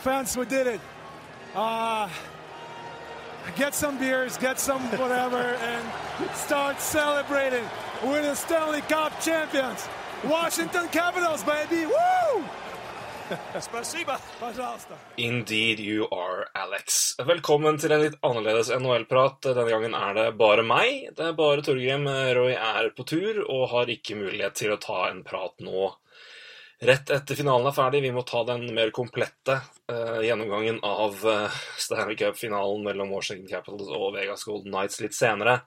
Fence, 0.00 0.34
we 0.34 0.46
did 0.46 0.66
it. 0.66 0.80
Uh, 1.54 2.08
get 3.56 3.74
some 3.74 3.98
beers, 3.98 4.38
get 4.38 4.58
some 4.58 4.80
whatever, 4.96 5.36
and 5.70 5.84
start 6.34 6.80
celebrating. 6.80 7.64
We're 8.02 8.22
the 8.22 8.34
Stanley 8.34 8.80
Cup 8.82 9.20
champions. 9.20 9.86
Washington 10.24 10.88
Capitals, 10.88 11.44
baby! 11.44 11.84
Woo! 11.84 12.44
Indeed 15.16 15.78
you 15.80 16.08
are, 16.08 16.46
Alex. 16.54 17.14
Velkommen 17.18 17.78
til 17.78 17.92
en 17.92 18.00
litt 18.02 18.16
annerledes 18.26 18.72
NHL-prat. 18.74 19.38
Denne 19.44 19.68
gangen 19.68 19.94
er 19.94 20.16
det 20.16 20.26
bare 20.40 20.64
meg. 20.66 21.12
Det 21.14 21.28
er 21.28 21.36
bare 21.38 21.62
Torgrim. 21.62 22.08
Roy 22.08 22.56
er 22.56 22.88
på 22.96 23.04
tur 23.04 23.44
og 23.44 23.68
har 23.74 23.92
ikke 23.92 24.16
mulighet 24.18 24.56
til 24.58 24.72
å 24.74 24.80
ta 24.82 25.10
en 25.10 25.22
prat 25.28 25.54
nå 25.62 25.92
Rett 26.80 27.10
etter 27.12 27.36
finalen 27.36 27.68
er 27.68 27.74
ferdig. 27.76 28.00
Vi 28.06 28.12
må 28.14 28.22
ta 28.24 28.40
den 28.48 28.62
mer 28.72 28.88
komplette 28.96 29.58
uh, 29.92 30.20
gjennomgangen 30.24 30.78
av 30.86 31.18
uh, 31.28 31.58
Stanley 31.76 32.16
Cup-finalen 32.16 32.86
mellom 32.86 33.12
Washington 33.12 33.50
Capitals 33.50 33.90
og 33.92 34.14
Vegas 34.14 34.46
Golden 34.48 34.72
Knights 34.72 35.02
litt 35.04 35.16
senere. 35.16 35.58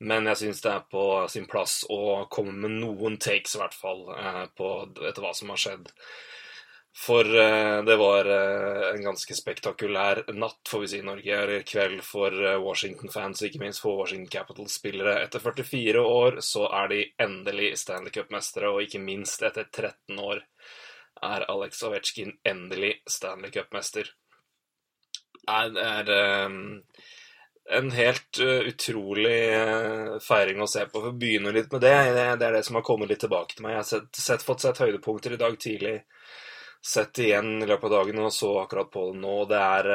Men 0.00 0.28
jeg 0.30 0.40
syns 0.40 0.62
det 0.64 0.72
er 0.72 0.86
på 0.88 1.04
sin 1.32 1.44
plass 1.50 1.82
å 1.92 2.24
komme 2.32 2.56
med 2.62 2.78
noen 2.80 3.18
takes, 3.20 3.52
i 3.56 3.60
hvert 3.60 3.76
fall, 3.76 4.06
uh, 4.16 4.46
på, 4.56 4.70
etter 5.04 5.24
hva 5.24 5.34
som 5.36 5.52
har 5.52 5.60
skjedd. 5.60 5.92
For 6.96 7.38
eh, 7.38 7.84
det 7.84 7.96
var 7.96 8.24
eh, 8.24 8.94
en 8.94 9.02
ganske 9.02 9.34
spektakulær 9.34 10.22
natt, 10.32 10.62
får 10.68 10.80
vi 10.80 10.88
si, 10.88 11.00
Norge, 11.04 11.40
eller 11.42 11.66
kveld 11.68 12.00
for 12.00 12.32
eh, 12.32 12.56
Washington-fans, 12.62 13.42
ikke 13.44 13.60
minst 13.60 13.82
for 13.84 13.98
Washington 14.00 14.30
Capitals-spillere. 14.32 15.18
Etter 15.26 15.44
44 15.44 16.00
år 16.00 16.40
så 16.40 16.64
er 16.80 16.88
de 16.94 17.02
endelig 17.20 17.74
Stanley 17.82 18.14
Cup-mestere, 18.16 18.72
og 18.72 18.80
ikke 18.86 19.02
minst 19.04 19.44
etter 19.44 19.68
13 19.68 20.22
år 20.24 20.40
er 21.26 21.44
Alex 21.52 21.84
Ovetsjkin 21.84 22.32
endelig 22.48 22.94
Stanley 23.04 23.52
Cup-mester. 23.52 24.08
Det 25.46 25.84
er 25.84 26.08
en 27.76 27.90
helt 27.94 28.40
utrolig 28.40 29.38
feiring 30.24 30.64
å 30.64 30.68
se 30.70 30.88
på. 30.88 30.98
For 30.98 31.12
å 31.12 31.18
begynne 31.20 31.52
litt 31.54 31.70
med 31.70 31.84
det, 31.84 31.94
det 32.40 32.48
er 32.48 32.56
det 32.56 32.64
som 32.66 32.80
har 32.80 32.84
kommet 32.88 33.12
litt 33.12 33.22
tilbake 33.22 33.54
til 33.54 33.66
meg. 33.66 33.76
Jeg 33.76 33.82
har 33.82 33.88
sett, 33.92 34.10
sett, 34.18 34.46
fått 34.48 34.64
sett 34.64 34.80
høydepunkter 34.82 35.36
i 35.36 35.40
dag 35.44 35.60
tidlig 35.60 36.00
sett 36.86 37.18
igjen 37.18 37.62
i 37.62 37.66
løpet 37.66 37.88
av 37.88 37.94
dagen 37.98 38.20
og 38.22 38.32
så 38.34 38.52
akkurat 38.62 38.90
på 38.92 39.08
det 39.10 39.20
nå. 39.22 39.34
Det 39.50 39.62
er, 39.62 39.88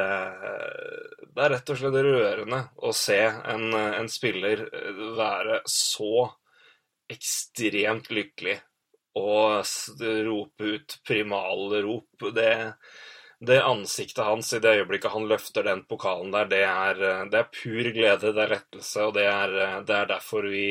det 1.32 1.44
er 1.44 1.54
rett 1.54 1.72
og 1.72 1.80
slett 1.80 1.96
rørende 2.06 2.60
å 2.76 2.92
se 2.96 3.20
en, 3.54 3.72
en, 3.72 4.10
spiller 4.12 4.66
være 5.16 5.62
så 5.68 6.28
ekstremt 7.12 8.12
lykkelig 8.12 8.58
og 9.18 9.64
rope 10.28 10.76
ut 10.76 10.98
primalrop. 11.08 12.28
Det, 12.36 12.52
det 13.40 13.58
ansiktet 13.64 14.24
hans 14.24 14.52
i 14.56 14.60
det 14.62 14.76
øyeblikket 14.78 15.12
han 15.12 15.28
løfter 15.28 15.66
den 15.66 15.84
pokalen 15.88 16.32
der, 16.32 16.48
det 16.48 16.62
er, 16.68 17.02
det 17.32 17.40
er 17.40 17.52
pur 17.52 17.92
glede, 17.92 18.32
det 18.32 18.46
er 18.46 18.56
lettelse, 18.56 19.08
og 19.08 19.16
det 19.16 19.28
er, 19.28 19.58
det 19.88 19.98
er 19.98 20.12
derfor 20.12 20.48
vi 20.52 20.66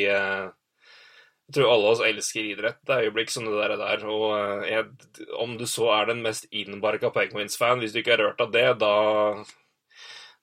jeg 1.51 1.57
tror 1.57 1.73
alle 1.73 1.89
oss 1.91 2.01
elsker 2.07 2.45
idrett. 2.47 2.77
Det 2.87 3.01
øyeblikk 3.03 3.31
som 3.33 3.43
det 3.43 3.57
der. 3.57 3.73
Er 3.75 3.81
der. 3.81 4.05
Og 4.07 4.61
jeg, 4.69 4.85
om 5.35 5.57
du 5.59 5.65
så 5.67 5.89
er 5.97 6.07
den 6.07 6.21
mest 6.23 6.47
innbarka 6.47 7.09
Penguins-fan, 7.11 7.81
hvis 7.83 7.91
du 7.91 7.99
ikke 7.99 8.13
er 8.15 8.23
rørt 8.23 8.39
av 8.39 8.53
det, 8.53 8.63
da, 8.79 8.93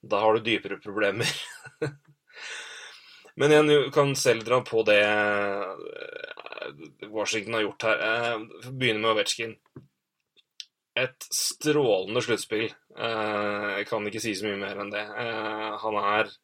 da 0.05 0.19
har 0.21 0.37
du 0.37 0.45
dypere 0.45 0.77
problemer. 0.83 1.25
Men 3.41 3.55
jeg 3.55 3.89
kan 3.95 4.13
selv 4.19 4.45
dra 4.45 4.61
på 4.61 4.83
det 4.85 5.01
Washington 7.09 7.57
har 7.57 7.65
gjort 7.65 7.89
her. 7.89 8.05
Jeg 8.05 8.73
begynner 8.77 9.01
med 9.01 9.13
Ovetsjkin. 9.15 9.57
Et 10.99 11.29
strålende 11.33 12.21
sluttspill. 12.21 12.69
Jeg 12.69 13.89
kan 13.89 14.05
ikke 14.05 14.21
si 14.21 14.37
så 14.37 14.45
mye 14.45 14.61
mer 14.61 14.85
enn 14.85 14.93
det. 14.93 15.07
Han 15.81 16.01
er 16.03 16.35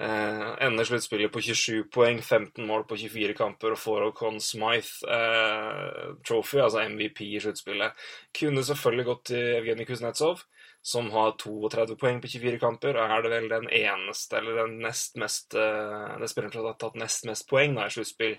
Eh, 0.00 0.64
ender 0.66 0.84
sluttspillet 0.84 1.32
på 1.32 1.40
27 1.40 1.84
poeng, 1.88 2.18
15 2.22 2.66
mål 2.68 2.82
på 2.84 2.98
24 3.00 3.32
kamper 3.38 3.72
og 3.72 3.80
får 3.80 4.10
Conn 4.18 4.36
Smythe 4.44 5.08
eh, 5.08 6.10
Trophy, 6.20 6.60
altså 6.60 6.82
MVP 6.84 7.22
i 7.24 7.40
sluttspillet. 7.40 7.96
Kunne 8.36 8.64
selvfølgelig 8.68 9.06
gått 9.08 9.24
til 9.30 9.54
Evgenij 9.54 9.88
Kuznetsov, 9.88 10.42
som 10.84 11.08
har 11.14 11.32
32 11.40 11.96
poeng 11.96 12.20
på 12.20 12.28
24 12.28 12.60
kamper. 12.60 13.00
Og 13.00 13.16
er 13.16 13.24
det 13.24 13.32
vel 13.32 13.48
den 13.54 13.70
eneste, 13.72 14.36
eller 14.36 14.60
den 14.66 14.76
nest 14.84 15.16
mest 15.16 15.56
eh, 15.56 16.12
Det 16.20 16.28
spilleren 16.28 16.52
som 16.52 16.68
har 16.68 16.76
tatt 16.84 17.00
nest 17.00 17.24
mest 17.30 17.48
poeng 17.48 17.80
da, 17.80 17.88
i 17.88 17.96
sluttspill 17.96 18.36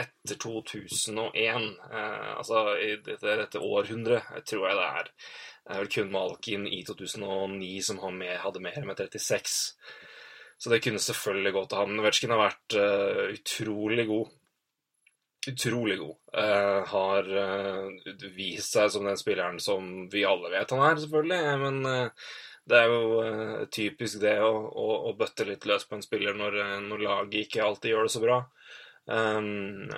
etter 0.00 0.42
2001. 0.42 1.70
Eh, 1.86 2.28
altså 2.34 2.66
i 2.82 2.96
dette, 2.98 3.38
dette 3.44 3.62
århundret, 3.62 4.26
tror 4.42 4.66
jeg 4.66 4.82
det 4.82 4.90
er. 4.90 5.16
Det 5.62 5.74
er 5.76 5.84
vel 5.84 5.94
kun 5.94 6.14
Malkin 6.18 6.66
i 6.66 6.82
2009 6.82 7.74
som 7.86 8.02
hadde 8.02 8.66
mer 8.66 8.86
med 8.90 9.06
36. 9.06 9.76
Så 10.60 10.68
det 10.68 10.82
kunne 10.84 11.00
selvfølgelig 11.00 11.54
gå 11.56 11.64
til 11.66 11.80
han. 11.80 12.02
Vetsjkin 12.04 12.34
har 12.34 12.42
vært 12.42 12.76
uh, 12.76 13.22
utrolig 13.32 14.04
god. 14.10 14.34
Utrolig 15.48 15.96
god. 16.02 16.16
Uh, 16.36 16.80
har 16.90 17.30
uh, 17.32 18.26
vist 18.36 18.76
seg 18.76 18.90
som 18.92 19.08
den 19.08 19.16
spilleren 19.16 19.56
som 19.62 19.88
vi 20.12 20.26
alle 20.28 20.52
vet 20.52 20.74
han 20.76 20.84
er, 20.84 21.00
selvfølgelig. 21.00 21.40
Men 21.64 21.80
det 22.68 22.76
er 22.76 22.92
jo 22.92 23.64
typisk 23.72 24.20
det 24.20 24.36
å, 24.44 24.52
å, 24.52 24.86
å, 25.08 25.14
bøtte 25.16 25.48
litt 25.48 25.64
løs 25.66 25.88
på 25.88 25.96
en 25.96 26.04
spiller 26.04 26.36
når, 26.36 26.60
når 26.84 27.06
laget 27.06 27.46
ikke 27.46 27.64
alltid 27.64 27.94
gjør 27.94 28.06
det 28.06 28.14
så 28.18 28.24
bra. 28.26 28.38
Um, 29.10 29.88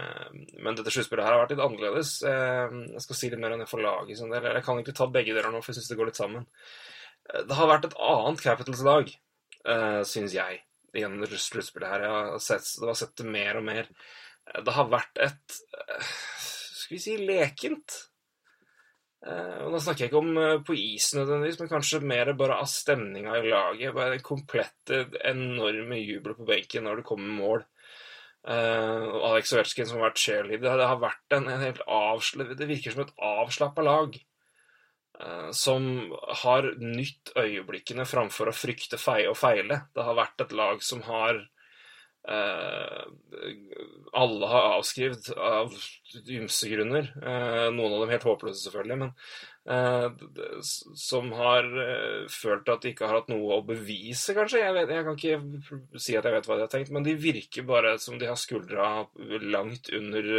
men 0.62 0.78
dette 0.78 0.94
sluttspillet 0.94 1.26
her 1.26 1.34
har 1.34 1.42
vært 1.42 1.56
litt 1.56 1.64
annerledes. 1.66 2.14
Uh, 2.22 2.86
jeg 2.94 3.02
skal 3.08 3.18
si 3.18 3.32
litt 3.34 3.42
mer 3.42 3.56
enn 3.56 3.66
det 3.66 3.68
for 3.68 3.82
laget. 3.82 4.14
Sånn 4.20 4.30
jeg 4.38 4.62
kan 4.62 4.78
ikke 4.78 4.94
ta 4.96 5.10
begge 5.10 5.34
deler 5.34 5.50
nå, 5.50 5.60
for 5.60 5.74
jeg 5.74 5.82
syns 5.82 5.90
det 5.90 5.98
går 5.98 6.12
litt 6.12 6.22
sammen. 6.22 6.46
Det 7.50 7.58
har 7.58 7.70
vært 7.70 7.90
et 7.90 7.98
annet 7.98 8.46
Capitals-lag 8.46 9.10
uh, 9.68 10.02
syns 10.08 10.36
jeg, 10.36 10.62
gjennom 10.96 11.26
sluttspillet 11.28 11.88
her. 11.88 12.06
Jeg 12.06 12.14
har 12.14 12.44
sett, 12.44 12.70
det 12.80 12.88
har 12.90 12.98
sett 12.98 13.16
det 13.20 13.28
mer 13.28 13.60
og 13.60 13.66
mer. 13.66 13.90
Det 14.52 14.76
har 14.76 14.88
vært 14.90 15.20
et 15.22 15.60
uh, 15.76 16.14
Skal 16.42 16.96
vi 16.96 17.02
si 17.02 17.18
lekent. 17.20 18.00
Og 19.22 19.68
Da 19.70 19.78
snakker 19.78 20.02
jeg 20.02 20.10
ikke 20.10 20.18
om 20.18 20.62
på 20.66 20.74
isen 20.74 21.20
nødvendigvis, 21.20 21.60
men 21.60 21.68
kanskje 21.70 22.00
mer 22.02 22.32
bare 22.34 22.56
av 22.58 22.66
stemninga 22.66 23.36
i 23.38 23.52
laget. 23.52 23.94
Bare 23.94 24.16
den 24.16 24.24
komplette, 24.26 25.04
enorme 25.30 26.00
jubelen 26.00 26.40
på 26.40 26.46
benken 26.48 26.82
når 26.88 26.98
det 26.98 27.04
kommer 27.06 27.36
mål. 27.36 27.62
Uh, 28.42 29.22
Alex 29.28 29.52
Ovetsjkin 29.54 29.86
som 29.86 30.00
har 30.00 30.08
vært 30.08 30.22
cheerleader. 30.24 30.80
Det 30.80 30.90
har 30.90 31.00
vært 31.02 31.36
en, 31.36 31.46
en 31.46 31.62
helt 31.62 31.82
avsla... 31.86 32.48
Det 32.58 32.66
virker 32.66 32.94
som 32.94 33.04
et 33.04 33.14
avslappa 33.22 33.84
lag. 33.86 34.16
Eh, 35.20 35.50
som 35.50 36.12
har 36.42 36.72
nytt 36.80 37.34
øyeblikkene 37.36 38.06
framfor 38.08 38.50
å 38.50 38.56
frykte 38.56 39.00
feie 39.00 39.28
og 39.30 39.38
feile. 39.38 39.84
Det 39.94 40.06
har 40.06 40.18
vært 40.18 40.44
et 40.44 40.54
lag 40.56 40.82
som 40.84 41.02
har 41.06 41.38
eh, 42.28 43.04
Alle 44.16 44.48
har 44.48 44.78
avskrevet 44.78 45.30
av 45.36 45.72
ymse 46.24 46.70
grunner. 46.72 47.12
Eh, 47.20 47.68
noen 47.76 47.96
av 47.96 48.04
dem 48.04 48.14
helt 48.16 48.28
håpløse, 48.28 48.64
selvfølgelig. 48.64 49.02
Men 49.06 49.16
som 50.98 51.28
har 51.38 51.68
følt 52.34 52.70
at 52.72 52.82
de 52.82 52.90
ikke 52.90 53.06
har 53.06 53.20
hatt 53.20 53.28
noe 53.30 53.60
å 53.60 53.62
bevise, 53.62 54.34
kanskje. 54.34 54.58
Jeg, 54.58 54.74
vet, 54.74 54.90
jeg, 54.90 55.04
kan 55.06 55.20
ikke 55.20 56.00
si 56.02 56.16
at 56.18 56.26
jeg 56.26 56.34
vet 56.34 56.48
hva 56.50 56.56
de 56.58 56.64
har 56.64 56.72
tenkt, 56.72 56.90
men 56.90 57.06
de 57.06 57.14
virker 57.14 57.68
bare 57.68 57.92
som 58.02 58.18
de 58.18 58.26
har 58.26 58.40
skuldra 58.40 58.88
langt 59.54 59.92
under 59.94 60.32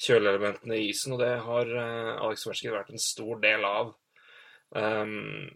kjøleelementene 0.00 0.78
i 0.78 0.90
isen, 0.90 1.14
og 1.16 1.22
det 1.22 1.32
har 1.44 1.70
uh, 1.72 2.24
Alex 2.26 2.46
Ovetsjkin 2.46 2.74
vært 2.74 2.92
en 2.92 3.02
stor 3.02 3.40
del 3.42 3.64
av. 3.66 3.94
Um, 4.76 5.46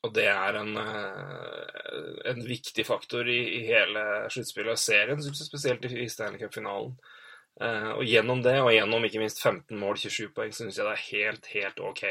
og 0.00 0.14
det 0.16 0.26
er 0.32 0.56
en, 0.62 0.72
uh, 0.80 2.10
en 2.30 2.42
viktig 2.46 2.86
faktor 2.88 3.28
i, 3.28 3.40
i 3.60 3.64
hele 3.68 4.04
sluttspillet 4.32 4.74
og 4.74 4.80
serien, 4.82 5.22
spesielt 5.22 5.84
i, 5.86 5.92
i 6.04 6.08
Stanley 6.10 6.42
Cup-finalen. 6.42 6.96
Uh, 7.60 7.92
og 7.98 8.04
gjennom 8.08 8.40
det, 8.42 8.56
og 8.62 8.72
gjennom 8.72 9.04
ikke 9.06 9.22
minst 9.22 9.42
15 9.44 9.76
mål, 9.78 10.00
27 10.00 10.32
poeng, 10.34 10.54
syns 10.56 10.80
jeg 10.80 10.88
det 10.88 10.96
er 10.96 11.06
helt, 11.10 11.54
helt 11.54 11.86
ok 11.90 12.04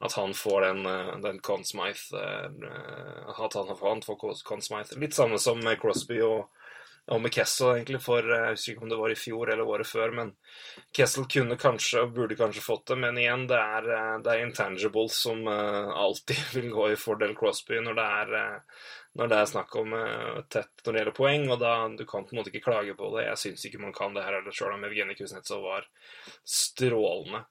at 0.00 0.14
han 0.16 0.30
får 0.32 0.62
den, 0.64 0.86
den 1.20 1.38
Conn 1.44 1.60
Smythe 1.60 2.16
At 2.16 3.52
han 3.52 3.74
får 3.76 4.16
Conn 4.48 4.62
Smythe. 4.64 4.96
Litt 4.96 5.12
samme 5.12 5.36
som 5.36 5.60
Crosby 5.76 6.22
og 6.24 6.46
og 7.10 7.20
med 7.22 7.32
Kessel 7.34 7.72
egentlig 7.74 8.00
for 8.04 8.22
eh, 8.22 8.44
Jeg 8.44 8.56
husker 8.56 8.74
ikke 8.74 8.84
om 8.86 8.92
det 8.92 8.98
var 9.00 9.12
i 9.12 9.18
fjor 9.18 9.50
eller 9.50 9.72
året 9.74 9.88
før, 9.88 10.14
men 10.14 10.32
Kessel 10.96 11.26
kunne 11.30 11.58
kanskje 11.60 12.04
og 12.04 12.14
burde 12.14 12.38
kanskje 12.38 12.62
fått 12.62 12.86
det, 12.92 12.98
men 13.02 13.18
igjen, 13.18 13.46
det 13.50 13.58
er, 13.58 13.90
eh, 13.96 14.16
det 14.24 14.32
er 14.32 14.44
intangibles 14.44 15.18
som 15.26 15.42
uh, 15.48 15.90
alltid 16.04 16.42
vil 16.56 16.70
gå 16.74 16.88
i 16.92 16.98
fordel 17.00 17.34
Crosby 17.38 17.80
når 17.82 17.98
det 17.98 18.06
er, 18.22 18.34
når 19.18 19.30
det 19.32 19.38
er 19.40 19.50
snakk 19.50 19.74
om 19.80 19.94
tett 20.52 20.84
når 20.84 20.92
det 20.92 21.00
gjelder 21.00 21.16
poeng, 21.16 21.46
og 21.50 21.58
da 21.62 21.72
du 21.98 22.04
kan 22.06 22.26
på 22.26 22.34
en 22.34 22.40
måte 22.40 22.52
ikke 22.52 22.68
klage 22.68 22.94
på 22.98 23.10
det. 23.16 23.26
Jeg 23.26 23.42
syns 23.42 23.64
ikke 23.66 23.82
man 23.82 23.96
kan 23.96 24.14
det 24.14 24.22
her 24.26 24.38
heller, 24.38 24.54
sjøl 24.54 24.76
om 24.76 24.86
Evgenij 24.86 25.18
Kuznetsov 25.18 25.66
var 25.66 25.88
strålende. 26.46 27.42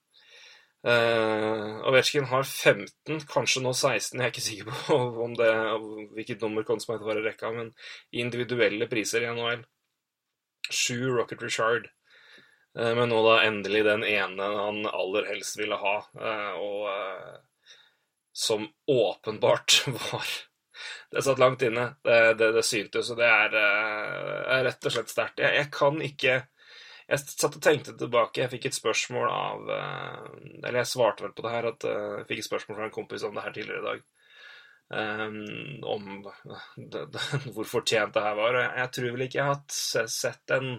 Uh, 0.87 1.81
Ovetsjkin 1.89 2.29
har 2.31 2.45
15, 2.47 3.25
kanskje 3.27 3.61
nå 3.65 3.73
16, 3.75 4.13
jeg 4.15 4.23
er 4.23 4.31
ikke 4.31 4.43
sikker 4.45 4.69
på 4.69 4.95
om 5.25 5.33
det, 5.35 5.49
hvilket 6.15 6.45
nummer 6.45 6.63
Consmite 6.67 7.03
var 7.03 7.19
i 7.19 7.23
rekka, 7.25 7.51
men 7.55 7.73
individuelle 8.15 8.87
priser 8.91 9.25
i 9.25 9.31
NHL. 9.33 9.65
Sju 10.69 11.09
Rocket 11.11 11.43
Richard. 11.43 11.89
Uh, 12.77 12.93
men 12.95 13.11
nå 13.11 13.19
da 13.25 13.41
endelig 13.47 13.83
den 13.89 14.05
ene 14.07 14.51
han 14.55 14.85
aller 14.87 15.27
helst 15.33 15.59
ville 15.59 15.79
ha. 15.81 15.97
Uh, 16.15 16.53
og 16.63 17.41
som 18.39 18.69
åpenbart 18.87 19.81
var 20.11 20.29
Det 21.11 21.23
satt 21.25 21.41
langt 21.41 21.65
inne. 21.65 21.89
Det, 22.05 22.19
det, 22.39 22.53
det 22.55 22.63
syntes, 22.63 23.09
og 23.11 23.19
det 23.19 23.27
er, 23.27 23.55
er 23.59 24.63
rett 24.63 24.85
og 24.87 24.93
slett 24.95 25.11
sterkt. 25.11 25.41
Jeg, 25.43 25.57
jeg, 25.57 25.71
kan 25.75 25.99
ikke 26.05 26.35
Jeg 27.09 27.25
satt 27.25 27.57
og 27.57 27.63
tenkte 27.65 27.95
tilbake. 27.97 28.43
Jeg 28.43 28.51
fikk 28.51 28.69
et 28.69 28.77
spørsmål 28.77 29.27
av 29.33 29.69
Eller 29.73 30.81
jeg 30.83 30.91
svarte 30.91 31.25
vel 31.25 31.33
på 31.33 31.45
det 31.45 31.53
her, 31.55 31.67
at 31.71 31.85
jeg 31.89 32.27
fikk 32.29 32.43
et 32.43 32.49
spørsmål 32.49 32.77
fra 32.77 32.85
en 32.85 32.93
kompis 32.93 33.25
om 33.25 33.33
det 33.33 33.45
her 33.47 33.55
tidligere 33.55 33.81
i 33.81 33.87
dag. 33.87 34.03
Um, 34.89 35.83
om 35.85 36.23
det, 36.75 37.01
det, 37.13 37.21
hvor 37.53 37.67
fortjent 37.69 38.13
det 38.13 38.23
her 38.25 38.37
var. 38.37 38.57
Jeg 38.77 38.93
tror 38.95 39.11
vel 39.15 39.25
ikke 39.25 39.39
jeg 39.39 39.49
har 39.51 40.07
sett 40.09 40.53
en 40.55 40.71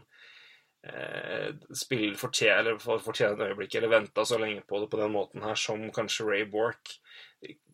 eh, 0.82 1.50
spiller 1.76 2.18
fortjene, 2.18 2.76
fortjene 2.80 3.50
øyeblikk, 3.50 3.76
eller 3.78 3.94
venta 3.94 4.24
så 4.26 4.40
lenge 4.40 4.64
på 4.66 4.82
det 4.82 4.90
på 4.90 5.00
den 5.00 5.14
måten 5.14 5.46
her, 5.46 5.54
som 5.54 5.86
kanskje 5.94 6.26
Ray 6.26 6.46
Bork. 6.50 6.96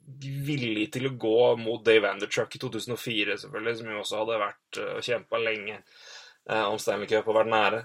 Villig 0.07 0.91
til 0.95 1.09
å 1.09 1.17
gå 1.19 1.39
mot 1.59 1.85
Dave 1.87 2.13
Andertruck 2.13 2.55
i 2.55 2.63
2004, 2.63 3.41
selvfølgelig, 3.43 3.79
som 3.81 3.91
jo 3.91 4.03
også 4.03 4.23
hadde 4.23 4.43
vært 4.45 4.81
og 4.85 5.05
kjempa 5.09 5.41
lenge 5.43 5.79
eh, 5.81 6.67
om 6.67 6.79
Stanley 6.79 7.11
Cup 7.11 7.33
og 7.33 7.41
vært 7.41 7.55
nære. 7.55 7.85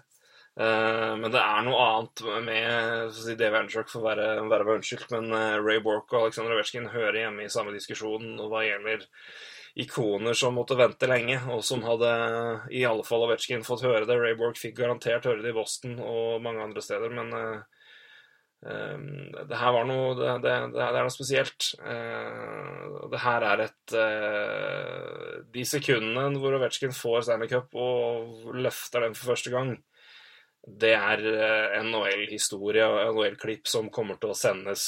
Uh, 0.60 1.16
men 1.16 1.32
det 1.32 1.40
er 1.40 1.62
noe 1.64 1.80
annet 1.80 2.22
med 2.44 3.14
si 3.16 3.38
Dave 3.40 3.62
Andertruck, 3.62 3.88
for 3.88 4.02
å 4.02 4.10
være, 4.10 4.26
være 4.52 4.76
unnskyldt, 4.76 5.08
men 5.14 5.32
uh, 5.32 5.62
Ray 5.64 5.80
Bork 5.84 6.12
og 6.12 6.26
Alexander 6.26 6.58
Ovetsjkin 6.58 6.90
hører 6.92 7.22
hjemme 7.22 7.46
i 7.46 7.52
samme 7.54 7.72
diskusjon 7.72 8.36
hva 8.52 8.66
gjelder 8.66 9.06
ikoner 9.80 10.36
som 10.36 10.58
måtte 10.60 10.76
vente 10.76 11.08
lenge, 11.08 11.38
og 11.54 11.64
som 11.64 11.86
hadde 11.88 12.10
i 12.76 12.84
alle 12.84 13.06
fall 13.08 13.24
Ovetsjkin 13.30 13.64
fått 13.64 13.86
høre 13.88 14.04
det. 14.10 14.18
Ray 14.20 14.36
Bork 14.40 14.60
fikk 14.60 14.76
garantert 14.82 15.30
høre 15.30 15.40
det 15.46 15.54
i 15.54 15.56
Boston 15.56 15.96
og 16.04 16.42
mange 16.44 16.66
andre 16.66 16.84
steder, 16.84 17.16
men 17.16 17.32
um, 18.68 19.06
det 19.48 19.58
her 19.58 19.72
var 19.74 19.88
noe 19.88 20.12
Det, 20.20 20.34
det, 20.44 20.58
det 20.76 20.84
er 20.84 21.00
noe 21.00 21.14
spesielt. 21.16 21.70
Det 23.16 23.22
her 23.24 23.46
er 23.48 23.64
et 23.64 23.96
De 25.56 25.64
sekundene 25.66 26.44
hvor 26.44 26.60
Ovetsjkin 26.60 26.94
får 26.94 27.24
Stanley 27.30 27.50
Cup 27.50 27.72
og 27.80 28.52
løfter 28.60 29.08
den 29.08 29.16
for 29.16 29.32
første 29.32 29.56
gang, 29.56 29.72
det 30.62 30.94
er 30.94 31.24
NHL-historie 31.82 32.86
og 32.86 33.00
NHL-klipp 33.16 33.70
som 33.70 33.90
kommer 33.94 34.20
til 34.22 34.34
å 34.34 34.38
sendes 34.38 34.86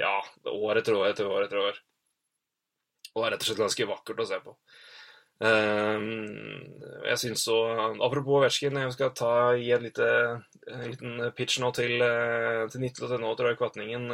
ja, 0.00 0.16
år 0.50 0.80
etter 0.80 0.96
år 0.98 1.12
etter 1.12 1.28
år 1.28 1.46
etter 1.46 1.60
år 1.62 1.80
og 3.12 3.26
er 3.26 3.34
rett 3.34 3.44
og 3.44 3.48
slett 3.48 3.60
ganske 3.60 3.88
vakkert 3.88 4.22
å 4.22 4.28
se 4.28 4.40
på. 4.42 4.54
Um, 5.42 6.04
jeg 7.08 7.18
syns 7.18 7.42
så 7.48 7.56
Apropos 8.04 8.36
Ovetsjkin, 8.38 8.78
jeg 8.78 8.92
skal 8.94 9.10
ta, 9.18 9.32
gi 9.58 9.72
en, 9.74 9.88
lite, 9.88 10.08
en 10.70 10.84
liten 10.86 11.24
pitch 11.36 11.58
nå 11.62 11.72
til, 11.74 11.96
eh, 11.98 12.62
til 12.70 12.84
nå, 12.84 13.32
til 13.34 13.48
Roy 13.48 13.58
Kvatningen. 13.58 14.06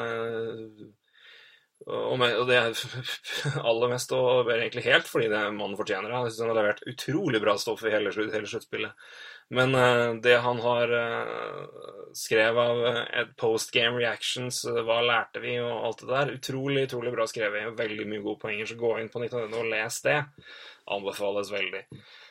Og, 1.89 2.21
det 2.49 2.57
er 2.59 2.77
aller 3.69 3.93
mest 3.93 4.13
og 4.13 4.51
egentlig 4.53 4.85
helt 4.85 5.09
fordi 5.09 5.31
det 5.33 5.41
mannen 5.57 5.79
fortjener 5.79 6.11
det. 6.11 6.21
Jeg 6.27 6.35
syns 6.35 6.45
han 6.45 6.53
har 6.53 6.61
levert 6.61 6.87
utrolig 6.93 7.41
bra 7.45 7.57
stoff 7.61 7.85
i 7.87 7.93
hele, 7.95 8.13
hele 8.13 8.51
sluttspillet. 8.51 9.09
Men 9.57 9.73
uh, 9.73 10.13
det 10.21 10.37
han 10.45 10.59
har 10.61 10.93
uh, 10.93 11.63
skrevet 12.17 12.61
av 12.61 12.83
uh, 12.85 13.23
post 13.41 13.73
game 13.73 13.97
reactions, 13.97 14.61
hva 14.85 15.01
lærte 15.07 15.41
vi, 15.41 15.57
og 15.65 15.87
alt 15.89 16.05
det 16.05 16.11
der, 16.13 16.33
utrolig 16.37 16.85
utrolig 16.91 17.15
bra 17.17 17.25
skrevet. 17.31 17.73
Veldig 17.79 18.09
mye 18.11 18.25
gode 18.27 18.43
poenger. 18.45 18.69
Så 18.69 18.77
gå 18.81 18.99
inn 19.01 19.09
på 19.13 19.25
19 19.25 19.49
og 19.49 19.71
les 19.73 20.03
det. 20.05 20.19
Anbefales 20.99 21.53
veldig. 21.53 21.87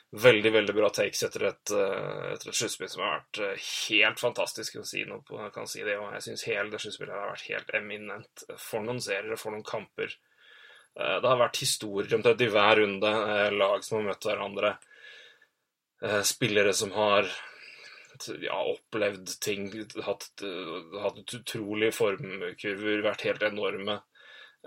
Veldig 0.08 0.52
veldig 0.56 0.74
bra 0.78 0.88
takes 0.96 1.26
etter 1.28 1.50
et, 1.50 1.72
etter 1.74 2.50
et 2.50 2.56
sluttspill 2.56 2.88
som 2.88 3.02
har 3.04 3.18
vært 3.18 3.60
helt 3.68 4.22
fantastisk. 4.22 4.78
Kan 4.78 4.88
si 4.88 5.04
noe 5.04 5.20
på, 5.28 5.40
kan 5.54 5.68
si 5.68 5.84
det, 5.84 5.98
og 6.00 6.14
jeg 6.16 6.24
syns 6.30 6.46
hele 6.48 6.72
det 6.72 6.80
sluttspillet 6.80 7.12
har 7.12 7.34
vært 7.34 7.50
helt 7.50 7.74
eminent. 7.76 8.46
For 8.56 8.86
noen 8.86 9.04
serier, 9.04 9.36
for 9.36 9.52
noen 9.52 9.68
kamper. 9.68 10.16
Det 10.96 11.28
har 11.28 11.42
vært 11.42 11.60
historier 11.62 12.16
omtrent 12.16 12.42
i 12.42 12.48
hver 12.50 12.80
runde. 12.80 13.12
Lag 13.54 13.84
som 13.86 14.00
har 14.00 14.08
møtt 14.08 14.30
hverandre 14.30 14.78
Eh, 16.02 16.22
spillere 16.22 16.74
som 16.74 16.92
har 16.92 17.26
ja, 18.42 18.58
opplevd 18.64 19.40
ting, 19.42 19.70
hatt, 20.06 20.30
hatt 21.02 21.34
utrolige 21.34 21.96
formkurver, 21.98 23.02
vært 23.06 23.26
helt 23.26 23.46
enorme. 23.46 24.00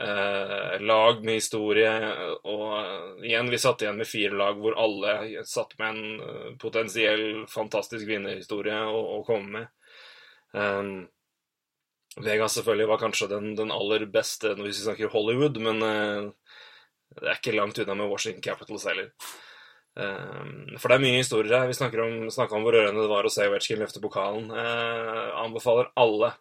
Eh, 0.00 0.80
lag 0.80 1.24
med 1.24 1.34
historie. 1.34 1.92
Og 2.48 3.24
igjen, 3.24 3.50
vi 3.50 3.58
satt 3.60 3.82
igjen 3.82 3.98
med 4.00 4.08
fire 4.08 4.36
lag 4.36 4.60
hvor 4.60 4.78
alle 4.80 5.44
satt 5.48 5.74
med 5.80 5.88
en 5.88 6.20
eh, 6.24 6.50
potensiell 6.60 7.44
fantastisk 7.50 8.08
vinnerhistorie 8.08 8.78
å, 8.86 9.00
å 9.18 9.24
komme 9.26 9.50
med. 9.58 9.72
Um, 10.50 10.94
Vegas 12.24 12.56
selvfølgelig 12.56 12.88
var 12.90 13.02
kanskje 13.04 13.28
den, 13.30 13.52
den, 13.58 13.70
aller 13.70 14.02
beste 14.10 14.56
når 14.56 14.66
vi 14.66 14.72
snakker 14.74 15.12
Hollywood, 15.12 15.60
men 15.62 15.78
uh, 15.78 16.56
det 17.20 17.28
er 17.28 17.38
ikke 17.38 17.54
langt 17.54 17.78
unna 17.78 17.94
med 18.00 18.10
Washington 18.10 18.42
Capitals 18.42 18.88
heller. 18.90 19.12
Um, 19.94 20.74
for 20.80 20.90
det 20.90 20.96
er 20.96 21.04
mye 21.04 21.20
historier 21.20 21.54
her. 21.60 21.70
Vi 21.70 21.78
snakker 21.78 22.02
om, 22.02 22.16
snakker 22.34 22.58
om 22.58 22.66
hvor 22.66 22.74
rørende 22.74 23.04
det 23.04 23.12
var 23.12 23.28
å 23.28 23.30
se 23.30 23.46
Ovetsjkin 23.46 23.84
løfte 23.84 24.02
pokalen. 24.02 24.50
Uh, 24.50 25.28
anbefaler 25.44 25.92
alle, 26.02 26.32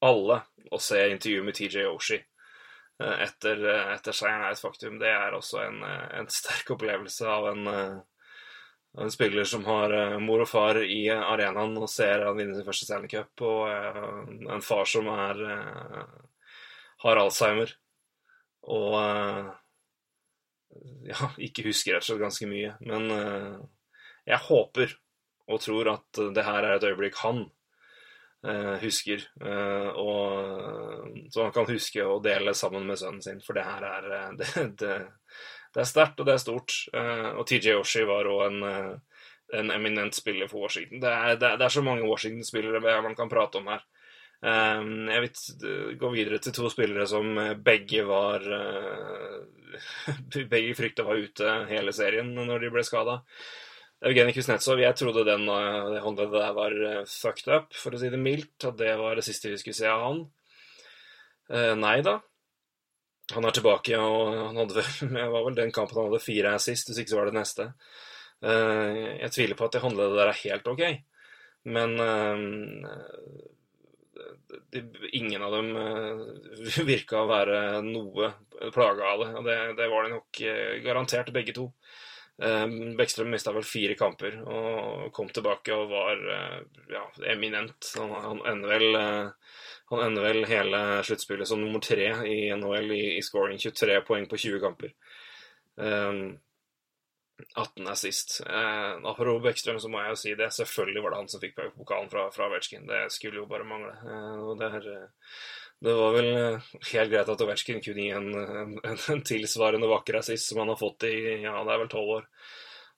alle 0.00 0.40
å 0.72 0.80
se 0.80 1.02
intervjuet 1.12 1.50
med 1.50 1.60
TJ 1.60 1.90
Oshie 1.90 2.24
etter, 3.24 3.64
uh, 3.64 3.92
etter 3.94 4.12
seieren 4.16 4.44
er 4.46 4.52
et 4.54 4.62
faktum. 4.62 4.98
Det 5.00 5.10
er 5.10 5.36
også 5.36 5.62
en, 5.66 5.78
en 6.18 6.28
sterk 6.32 6.70
opplevelse 6.74 7.24
av 7.28 7.48
en, 7.52 7.62
en 9.02 9.12
spiller 9.12 9.44
som 9.48 9.64
har 9.68 9.88
mor 10.22 10.40
og 10.44 10.50
far 10.50 10.74
i 10.84 11.08
arenaen 11.12 11.76
og 11.80 11.90
ser 11.90 12.26
han 12.26 12.38
vinne 12.38 12.56
sin 12.56 12.66
første 12.66 12.86
Stanley 12.88 13.10
Cup, 13.12 13.32
og 13.40 13.60
en 14.52 14.64
far 14.64 14.86
som 14.88 15.08
er, 15.12 15.34
har 17.04 17.22
alzheimer. 17.22 17.70
Og 18.72 18.94
ja, 21.12 21.20
ikke 21.40 21.66
husker 21.66 21.92
rett 21.96 22.04
og 22.04 22.08
slett 22.10 22.26
ganske 22.26 22.46
mye. 22.50 22.70
Men 22.84 23.02
jeg 24.28 24.46
håper 24.50 24.88
og 25.50 25.58
tror 25.62 25.84
at 25.96 26.22
det 26.34 26.44
her 26.46 26.64
er 26.64 26.76
et 26.76 26.88
øyeblikk 26.92 27.16
han 27.24 27.38
husker. 28.82 29.22
Uh, 29.42 29.88
og 30.02 31.30
så 31.30 31.44
han 31.44 31.54
kan 31.54 31.68
huske 31.68 32.04
å 32.04 32.18
dele 32.24 32.54
sammen 32.58 32.86
med 32.88 32.98
sønnen 32.98 33.22
sin, 33.22 33.40
for 33.44 33.58
det 33.58 33.66
her 33.66 33.86
er 33.86 34.08
det, 34.40 34.50
det, 34.80 34.98
det 35.72 35.84
er 35.84 35.88
sterkt, 35.88 36.20
og 36.20 36.28
det 36.28 36.36
er 36.36 36.42
stort. 36.42 36.76
og 36.92 37.46
TJ 37.48 37.76
Yoshi 37.76 38.04
var 38.08 38.28
òg 38.28 38.42
en, 38.50 38.98
en 39.56 39.72
eminent 39.72 40.14
spiller 40.14 40.50
for 40.50 40.66
Washington. 40.66 41.00
Det 41.00 41.12
er, 41.12 41.38
det 41.40 41.54
er 41.56 41.72
så 41.72 41.84
mange 41.86 42.08
Washington-spillere 42.08 43.00
man 43.06 43.16
kan 43.16 43.30
prate 43.32 43.62
om 43.62 43.70
her. 43.72 43.86
Jeg 44.42 45.22
vil 45.22 45.96
gå 45.96 46.10
videre 46.12 46.42
til 46.42 46.52
to 46.56 46.68
spillere 46.68 47.06
som 47.08 47.30
begge 47.64 48.02
var 48.04 48.44
begge 50.52 50.74
frykta 50.76 51.06
var 51.06 51.20
ute 51.22 51.52
hele 51.70 51.94
serien 51.96 52.34
når 52.36 52.66
de 52.66 52.72
ble 52.74 52.84
skada. 52.84 53.20
Evgenij 54.02 54.34
Kuznetsov, 54.34 54.80
jeg 54.82 54.96
trodde 54.98 55.22
den, 55.26 55.44
eh, 55.46 55.90
det 55.94 56.02
håndleddet 56.02 56.34
der 56.34 56.54
var 56.56 56.72
eh, 56.74 57.04
fucked 57.06 57.46
up, 57.54 57.74
for 57.78 57.94
å 57.94 58.00
si 58.00 58.10
det 58.10 58.18
mildt. 58.18 58.64
At 58.66 58.76
det 58.80 58.96
var 58.98 59.14
det 59.14 59.26
siste 59.26 59.52
vi 59.52 59.60
skulle 59.60 59.78
se 59.78 59.86
av 59.86 60.02
han. 60.08 60.24
Eh, 61.52 61.74
nei 61.78 62.00
da. 62.02 62.16
Han 63.36 63.46
er 63.46 63.54
tilbake, 63.54 63.94
og 64.02 64.32
han 64.34 64.58
hadde 64.58 64.80
vel, 64.80 65.14
var 65.36 65.46
vel 65.46 65.58
den 65.60 65.72
kampen 65.74 66.00
han 66.00 66.10
hadde 66.10 66.24
fire 66.24 66.56
assist, 66.58 66.90
hvis 66.90 67.02
ikke 67.02 67.14
så 67.14 67.20
var 67.20 67.30
det 67.30 67.38
neste. 67.38 67.68
Eh, 68.42 69.00
jeg 69.22 69.34
tviler 69.36 69.58
på 69.58 69.68
at 69.68 69.76
det 69.76 69.84
håndleddet 69.84 70.18
der 70.18 70.32
er 70.32 70.42
helt 70.42 70.70
ok, 70.72 70.82
men 71.70 71.90
eh, 72.02 72.36
ingen 75.14 75.44
av 75.46 75.54
dem 75.54 75.68
virka 76.90 77.22
å 77.22 77.30
være 77.30 77.58
noe 77.86 78.32
plaga 78.74 79.12
av 79.14 79.22
det. 79.22 79.30
Og 79.38 79.46
det, 79.46 79.60
det 79.78 79.92
var 79.92 80.08
de 80.08 80.16
nok 80.16 80.42
garantert, 80.82 81.30
begge 81.36 81.54
to. 81.54 81.70
Uh, 82.42 82.94
Bekkstrøm 82.98 83.30
mista 83.30 83.52
vel 83.54 83.66
fire 83.66 83.94
kamper 83.98 84.40
og 84.42 85.10
kom 85.14 85.28
tilbake 85.30 85.76
og 85.76 85.92
var 85.92 86.22
ja, 86.90 87.04
eminent. 87.30 87.92
Han, 88.00 88.14
han, 88.26 88.40
ender 88.52 88.72
vel, 88.74 89.02
han 89.92 90.06
ender 90.08 90.26
vel 90.26 90.48
hele 90.50 90.80
sluttspillet 91.06 91.48
som 91.48 91.62
nummer 91.62 91.82
tre 91.84 92.08
i 92.26 92.38
NHL 92.56 92.96
i, 92.96 93.04
i 93.18 93.22
scoring. 93.22 93.60
23 93.62 94.00
poeng 94.08 94.26
på 94.30 94.40
20 94.46 94.64
kamper. 94.64 94.96
18 97.54 97.88
er 97.88 97.98
sist. 97.98 98.40
Eh, 98.46 98.92
apropos 99.04 99.42
Bekkstrøm, 99.42 99.80
så 99.80 99.90
må 99.90 100.02
jeg 100.02 100.12
jo 100.12 100.20
si 100.20 100.34
det. 100.38 100.50
Selvfølgelig 100.54 101.02
var 101.02 101.14
det 101.14 101.20
han 101.20 101.30
som 101.32 101.42
fikk 101.42 101.58
pokalen 101.76 102.10
fra, 102.12 102.28
fra 102.34 102.48
Ovetsjkin. 102.48 102.86
Det 102.88 103.02
skulle 103.14 103.42
jo 103.42 103.48
bare 103.50 103.66
mangle. 103.68 103.92
Eh, 104.06 104.38
og 104.46 104.60
det, 104.60 104.70
er, 104.78 104.88
eh, 104.92 105.34
det, 105.82 105.94
var 105.98 106.16
vel 106.16 106.28
eh, 106.30 106.70
helt 106.92 107.12
greit 107.12 107.30
at 107.32 107.44
Ovetsjkin 107.44 107.82
kunne 107.84 108.06
gi 108.06 108.10
en, 108.14 108.28
en, 108.34 108.76
en, 108.84 109.22
tilsvarende 109.26 109.90
vakker 109.90 110.20
assist 110.20 110.50
som 110.50 110.62
han 110.62 110.72
har 110.72 110.80
fått 110.80 111.08
i 111.10 111.42
ja, 111.42 111.56
det 111.62 111.74
er 111.74 111.82
vel 111.84 111.92
tolv 111.92 112.16
år 112.18 112.28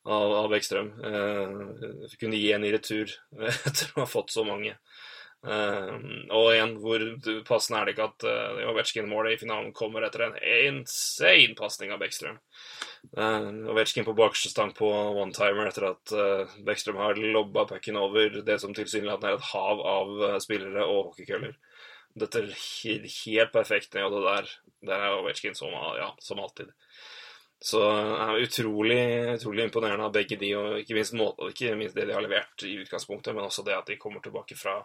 av, 0.05 0.37
av 0.43 0.51
Bekkstrøm. 0.53 0.93
Eh, 1.11 2.15
kunne 2.21 2.41
gi 2.41 2.53
en 2.53 2.65
i 2.65 2.73
retur 2.75 3.11
etter 3.49 3.93
å 3.95 4.05
ha 4.05 4.09
fått 4.11 4.35
så 4.37 4.47
mange. 4.47 4.77
Eh, 5.45 5.97
og 6.33 6.47
igjen, 6.55 6.79
hvor 6.81 7.03
passende 7.45 7.81
er 7.81 7.89
det 7.89 7.95
ikke 7.95 8.07
at 8.07 8.25
uh, 8.25 8.61
Ovetsjkin-målet 8.71 9.35
i 9.35 9.41
finalen 9.43 9.75
kommer 9.77 10.07
etter 10.07 10.25
en 10.25 10.39
insane 10.41 11.53
pasning 11.59 11.93
av 11.93 12.01
Bekkstrøm. 12.01 12.39
Eh, 13.13 13.49
Ovetsjkin 13.75 14.07
på 14.09 14.17
bakerste 14.17 14.53
stang 14.55 14.73
på 14.77 14.89
one-timer 14.89 15.69
etter 15.69 15.91
at 15.91 16.15
uh, 16.17 16.55
Bekkstrøm 16.65 17.03
har 17.03 17.21
lobba 17.21 17.67
pucken 17.69 18.01
over 18.01 18.41
det 18.47 18.57
som 18.63 18.73
tilsynelatende 18.77 19.35
er 19.35 19.41
et 19.41 19.51
hav 19.53 19.85
av 19.85 20.41
spillere 20.45 20.87
og 20.89 21.11
hockeykøller. 21.11 21.59
Dette 22.15 22.45
helt 22.47 23.53
perfekt 23.53 23.95
ned, 23.95 24.07
og 24.07 24.17
det 24.17 24.25
der, 24.29 24.51
der 24.91 25.05
er 25.07 25.19
Ovetsjkin 25.19 25.57
som, 25.59 25.75
ja, 25.99 26.13
som 26.23 26.41
alltid. 26.43 26.71
Så 27.65 27.81
det 27.81 28.25
er 28.27 28.43
utrolig, 28.45 29.03
utrolig 29.39 29.65
imponerende 29.65 30.07
av 30.07 30.15
begge 30.15 30.37
de, 30.37 30.51
og 30.59 30.81
ikke 30.83 30.97
minst, 30.99 31.15
må, 31.17 31.31
ikke 31.49 31.77
minst, 31.79 31.97
det 31.97 32.07
de 32.11 32.17
har 32.17 32.25
levert 32.25 32.67
i 32.67 32.75
utgangspunktet, 32.83 33.35
men 33.35 33.47
også 33.47 33.65
det 33.65 33.77
at 33.79 33.89
de 33.89 34.01
kommer 34.01 34.25
tilbake 34.25 34.59
fra 34.59 34.83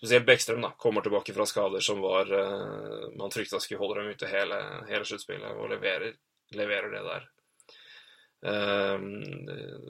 Spesielt 0.00 0.24
Bekkstrøm 0.24 0.62
da, 0.64 0.70
kommer 0.80 1.04
tilbake 1.04 1.34
fra 1.36 1.44
skader 1.44 1.82
som 1.84 1.98
var 2.00 2.30
uh, 2.30 3.10
man 3.18 3.32
frykta 3.34 3.58
skulle 3.60 3.82
holde 3.82 3.98
dem 4.00 4.14
ute 4.14 4.30
hele, 4.30 4.60
hele 4.88 5.04
sluttspillet, 5.04 5.58
og 5.60 5.68
leverer, 5.74 6.14
leverer 6.56 6.94
det 6.94 7.02
der. 7.04 7.26
Uh, 8.40 8.96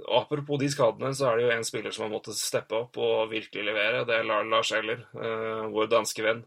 apropos 0.08 0.58
de 0.58 0.68
skadene, 0.70 1.14
så 1.14 1.28
er 1.28 1.36
det 1.38 1.44
jo 1.44 1.50
en 1.54 1.66
spiller 1.66 1.94
som 1.94 2.08
har 2.08 2.14
måttet 2.16 2.38
steppe 2.38 2.74
opp 2.74 2.96
og 2.98 3.30
virkelig 3.30 3.66
levere. 3.66 4.06
Det 4.08 4.16
er 4.16 4.26
Lars 4.26 4.72
Eller, 4.74 5.04
uh, 5.14 5.68
vår 5.70 5.92
danske 5.92 6.24
venn 6.26 6.42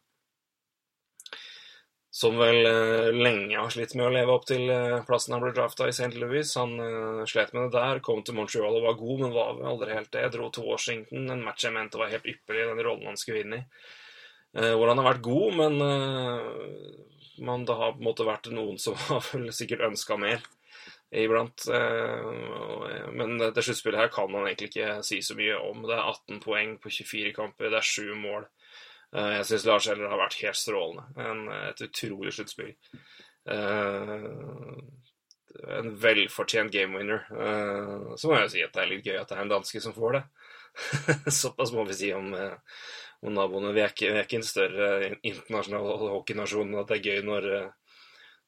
som 2.14 2.36
vel 2.38 2.60
uh, 2.68 3.08
lenge 3.10 3.56
har 3.58 3.72
slitt 3.74 3.96
med 3.98 4.06
å 4.06 4.12
leve 4.14 4.36
opp 4.36 4.44
til 4.46 4.68
plassen 5.08 5.34
han 5.34 5.42
ble 5.42 5.50
drafta 5.56 5.88
i 5.90 5.96
St. 5.96 6.12
Louis. 6.22 6.52
Han 6.60 6.76
slet 7.26 7.56
med 7.56 7.72
det 7.72 7.80
der, 7.80 8.04
kom 8.06 8.22
til 8.22 8.36
Montreal 8.38 8.78
og 8.78 8.86
var 8.86 9.00
god, 9.00 9.24
men 9.24 9.34
var 9.34 9.64
aldri 9.72 9.96
helt 9.96 10.12
det. 10.14 10.28
Dro 10.36 10.52
til 10.54 10.68
Washington, 10.68 11.32
en 11.32 11.42
match 11.42 11.66
jeg 11.66 11.74
mente 11.74 11.98
var 11.98 12.12
helt 12.12 12.28
ypperlig, 12.28 12.68
den 12.70 12.84
rollen 12.86 13.10
han 13.10 13.18
skulle 13.18 13.42
inn 13.42 13.56
i. 13.58 13.64
hvor 14.54 14.92
han 14.92 15.02
har 15.02 15.08
vært 15.08 15.26
god, 15.26 15.58
men 15.58 15.80
man, 17.42 17.66
det 17.66 17.80
har 17.80 17.96
på 17.96 18.04
en 18.04 18.10
måte 18.12 18.30
vært 18.30 18.52
noen 18.54 18.78
som 18.78 19.00
har 19.08 19.26
vel 19.32 19.50
sikkert 19.56 19.88
ønska 19.90 20.20
mer 20.22 20.46
iblant. 21.14 21.66
men 23.14 23.38
det 23.38 23.64
sluttspillet 23.64 24.00
her 24.00 24.12
kan 24.14 24.32
man 24.32 24.48
egentlig 24.48 24.72
ikke 24.72 25.04
si 25.06 25.22
så 25.22 25.36
mye 25.38 25.60
om. 25.62 25.84
Det 25.86 25.94
er 25.94 26.10
18 26.10 26.42
poeng 26.42 26.78
på 26.82 26.90
24 26.90 27.34
kamper, 27.38 27.70
det 27.70 27.80
er 27.80 27.92
sju 27.94 28.16
mål. 28.18 28.48
Eh, 29.14 29.32
jeg 29.38 29.48
syns 29.50 29.68
Lars 29.70 29.88
Eller 29.92 30.10
har 30.10 30.22
vært 30.22 30.40
helt 30.42 30.60
strålende. 30.60 31.06
En, 31.22 31.46
et 31.70 31.86
utrolig 31.86 32.34
sluttspill. 32.34 32.74
Uh, 33.44 34.80
en 35.78 35.90
velfortjent 36.00 36.72
gamewinner. 36.74 37.26
winner. 37.30 38.16
så 38.18 38.30
må 38.30 38.38
jeg 38.38 38.46
jo 38.46 38.54
si 38.54 38.64
at 38.64 38.72
det 38.74 38.82
er 38.82 38.90
litt 38.90 39.06
gøy 39.06 39.18
at 39.20 39.30
det 39.30 39.36
er 39.36 39.44
en 39.44 39.52
danske 39.52 39.82
som 39.84 39.94
får 39.96 40.18
det. 40.18 40.24
Såpass 41.42 41.74
må 41.76 41.84
vi 41.86 41.98
si 42.00 42.10
om, 42.16 42.32
om 42.34 43.36
naboene. 43.36 43.74
Vi 43.76 43.84
er, 43.84 43.94
ikke, 43.94 44.40
en 44.40 44.48
større 44.48 45.12
internasjonal 45.22 46.08
hockeynasjon 46.16 46.74
at 46.82 46.90
det 46.90 46.98
er 46.98 47.12
gøy 47.12 47.28
når 47.28 47.50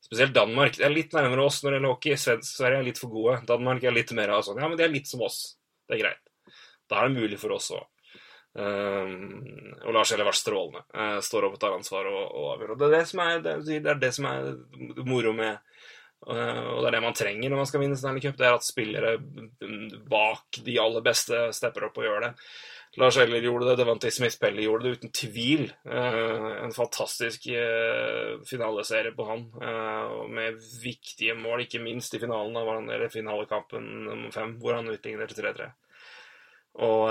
Spesielt 0.06 0.36
Danmark. 0.36 0.78
Det 0.78 0.86
er 0.86 0.94
litt 0.94 1.16
nærmere 1.18 1.48
oss 1.48 1.64
når 1.64 1.72
det 1.72 1.80
gjelder 1.80 1.94
hockey. 1.96 2.20
Sverige 2.46 2.78
er 2.78 2.86
litt 2.86 3.02
for 3.02 3.14
gode. 3.14 3.40
Danmark 3.50 3.84
er 3.84 3.96
litt 3.96 4.14
mer 4.18 4.36
av 4.36 4.46
sånn 4.46 4.62
Ja, 4.62 4.70
men 4.70 4.78
de 4.78 4.86
er 4.86 4.94
litt 4.94 5.10
som 5.10 5.24
oss. 5.26 5.58
Det 5.88 5.98
er 5.98 6.04
greit. 6.04 6.56
Da 6.90 7.02
er 7.02 7.10
det 7.10 7.18
mulig 7.18 7.40
for 7.42 7.56
oss 7.56 7.72
òg. 7.74 7.86
Um, 8.56 9.42
og 9.84 9.92
Lars 9.92 10.14
Eller 10.16 10.30
vært 10.30 10.40
strålende. 10.40 10.86
Uh, 10.96 11.18
står 11.26 11.48
opp 11.48 11.58
og 11.58 11.64
tar 11.64 11.74
ansvar 11.76 12.08
og, 12.08 12.22
og 12.24 12.52
avgjør. 12.54 12.76
Og 12.76 12.80
det 12.80 12.88
er 12.88 12.94
det 12.96 13.08
som 13.10 13.24
er, 13.26 13.42
det 13.44 13.80
er, 13.82 14.00
det 14.00 14.12
som 14.16 14.30
er 14.30 14.52
moro 15.10 15.34
med 15.36 15.58
uh, 16.30 16.62
Og 16.76 16.80
det 16.80 16.88
er 16.88 16.96
det 16.96 17.04
man 17.04 17.18
trenger 17.18 17.52
når 17.52 17.64
man 17.64 17.70
skal 17.72 17.84
vinne 17.84 18.00
Stanley 18.00 18.24
Cup. 18.24 18.38
Det 18.40 18.48
er 18.48 18.56
at 18.56 18.68
spillere 18.70 19.18
bak 20.08 20.62
de 20.64 20.78
aller 20.86 21.04
beste 21.04 21.50
stepper 21.58 21.90
opp 21.90 22.00
og 22.00 22.08
gjør 22.08 22.30
det. 22.30 22.32
Lars 22.98 23.18
Eller 23.20 23.44
gjorde 23.44 23.70
det, 23.70 23.76
Devante 23.82 24.12
Smith 24.12 24.40
Pelly 24.40 24.64
gjorde 24.64 24.88
det 24.88 24.98
uten 25.00 25.12
tvil. 25.12 25.66
Eh, 25.84 26.52
en 26.64 26.76
fantastisk 26.76 27.50
finaleserie 28.50 29.12
på 29.16 29.26
han, 29.28 29.48
med 30.32 30.62
viktige 30.84 31.36
mål, 31.36 31.66
ikke 31.66 31.84
minst 31.84 32.16
i 32.16 32.22
finalen 32.22 32.56
av 32.56 32.72
eller 32.78 33.12
finalekampen 33.12 33.90
nummer 34.06 34.32
fem, 34.32 34.56
hvor 34.62 34.78
han 34.78 34.94
utligner 34.94 35.28
til 35.28 35.44
3-3. 35.44 35.68
Og 36.86 37.10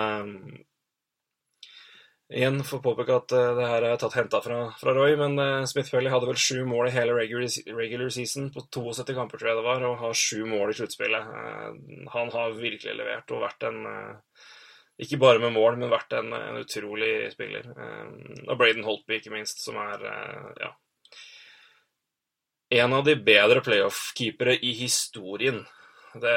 Igjen 2.33 2.63
får 2.65 2.81
påpeke 2.81 3.17
at 3.19 3.33
uh, 3.37 3.51
det 3.59 3.67
her 3.69 3.85
er 3.85 3.99
tatt 4.01 4.15
henta 4.17 4.41
fra, 4.41 4.59
fra, 4.81 4.93
Roy, 4.97 5.13
men 5.21 5.37
uh, 5.37 5.67
Smith 5.69 5.93
Pelly 5.93 6.09
hadde 6.09 6.27
vel 6.31 6.41
sju 6.41 6.63
mål 6.65 6.89
i 6.89 6.95
hele 6.95 7.13
regular, 7.19 7.51
regular, 7.77 8.09
season 8.15 8.49
på 8.55 8.65
72 8.73 9.13
kamper, 9.19 9.39
tror 9.39 9.51
jeg 9.51 9.59
det 9.61 9.67
var, 9.67 9.85
og 9.85 10.01
har 10.01 10.17
sju 10.17 10.41
mål 10.49 10.73
i 10.73 10.77
sluttspillet. 10.79 11.29
Han 12.15 12.33
har 12.33 12.57
virkelig 12.57 12.97
levert 12.97 13.35
og 13.37 13.45
vært 13.45 13.69
en 13.69 13.85
Ikke 15.03 15.19
bare 15.19 15.43
med 15.43 15.55
mål, 15.57 15.81
men 15.81 15.91
vært 15.91 16.15
en, 16.15 16.31
en 16.37 16.61
utrolig 16.61 17.33
spiller. 17.33 17.67
og 18.47 18.55
Braden 18.55 18.85
Holtby, 18.87 19.17
ikke 19.19 19.33
minst, 19.35 19.59
som 19.65 19.75
er 19.83 20.05
ja, 20.61 20.69
en 22.75 22.93
av 22.93 23.05
de 23.05 23.17
bedre 23.17 23.61
playoff-keepere 23.61 24.57
i 24.63 24.73
historien. 24.79 25.65
Det, 26.15 26.35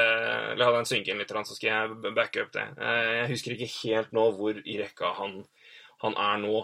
la 0.58 0.72
den 0.74 0.88
synke 0.90 1.12
inn 1.12 1.22
litt, 1.22 1.30
så 1.30 1.54
skal 1.54 1.68
jeg 1.70 2.14
backe 2.16 2.42
opp 2.44 2.50
det. 2.54 2.66
Jeg 2.78 3.30
husker 3.32 3.54
ikke 3.54 3.70
helt 3.76 4.12
nå 4.16 4.26
hvor 4.38 4.58
i 4.58 4.80
rekka 4.80 5.14
han 5.20 5.40
han 6.02 6.14
er 6.14 6.36
nå. 6.42 6.58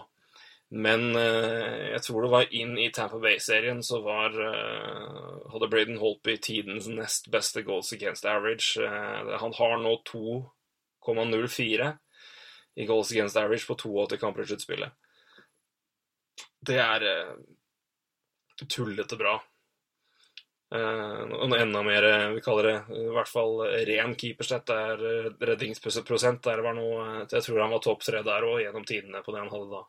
Men 0.75 1.09
uh, 1.15 1.91
jeg 1.91 2.01
tror 2.05 2.23
det 2.23 2.31
var 2.31 2.53
inn 2.55 2.77
i 2.79 2.87
Tampa 2.95 3.19
Bay-serien 3.21 3.81
så 3.85 3.99
var 4.03 4.35
hadde 5.51 5.69
Braden 5.71 5.99
Holtby 5.99 6.37
tidens 6.41 6.87
nest 6.87 7.29
beste 7.31 7.63
goals 7.67 7.91
against 7.93 8.25
average. 8.25 8.79
Han 8.79 9.55
har 9.59 9.77
nå 9.83 9.97
2,04 11.05 11.91
i 12.75 12.85
goals 12.85 13.11
against 13.11 13.37
average 13.37 13.67
på 13.67 13.77
82 13.79 14.17
kamper 14.19 14.43
i 14.43 14.47
sluttspillet. 14.49 14.95
Det 16.65 16.79
er 16.81 17.05
tullete 18.67 19.17
bra. 19.19 19.35
og 20.75 21.53
enda 21.55 21.81
mer 21.85 22.07
vi 22.33 22.41
kaller 22.43 22.67
det 22.67 22.97
i 22.97 23.05
hvert 23.15 23.29
fall 23.29 23.61
ren 23.87 24.15
keepersett. 24.19 24.65
Det 24.65 24.75
er 24.75 25.47
redningsprosent. 25.51 26.43
Der 26.43 26.63
var 26.65 26.75
noe, 26.75 27.25
jeg 27.31 27.45
tror 27.45 27.61
han 27.61 27.75
var 27.75 27.83
topp 27.85 28.03
tre 28.03 28.23
der 28.25 28.47
òg, 28.49 28.61
gjennom 28.63 28.87
tidene 28.87 29.23
på 29.23 29.35
det 29.35 29.43
han 29.43 29.53
hadde 29.53 29.71
da. 29.71 29.83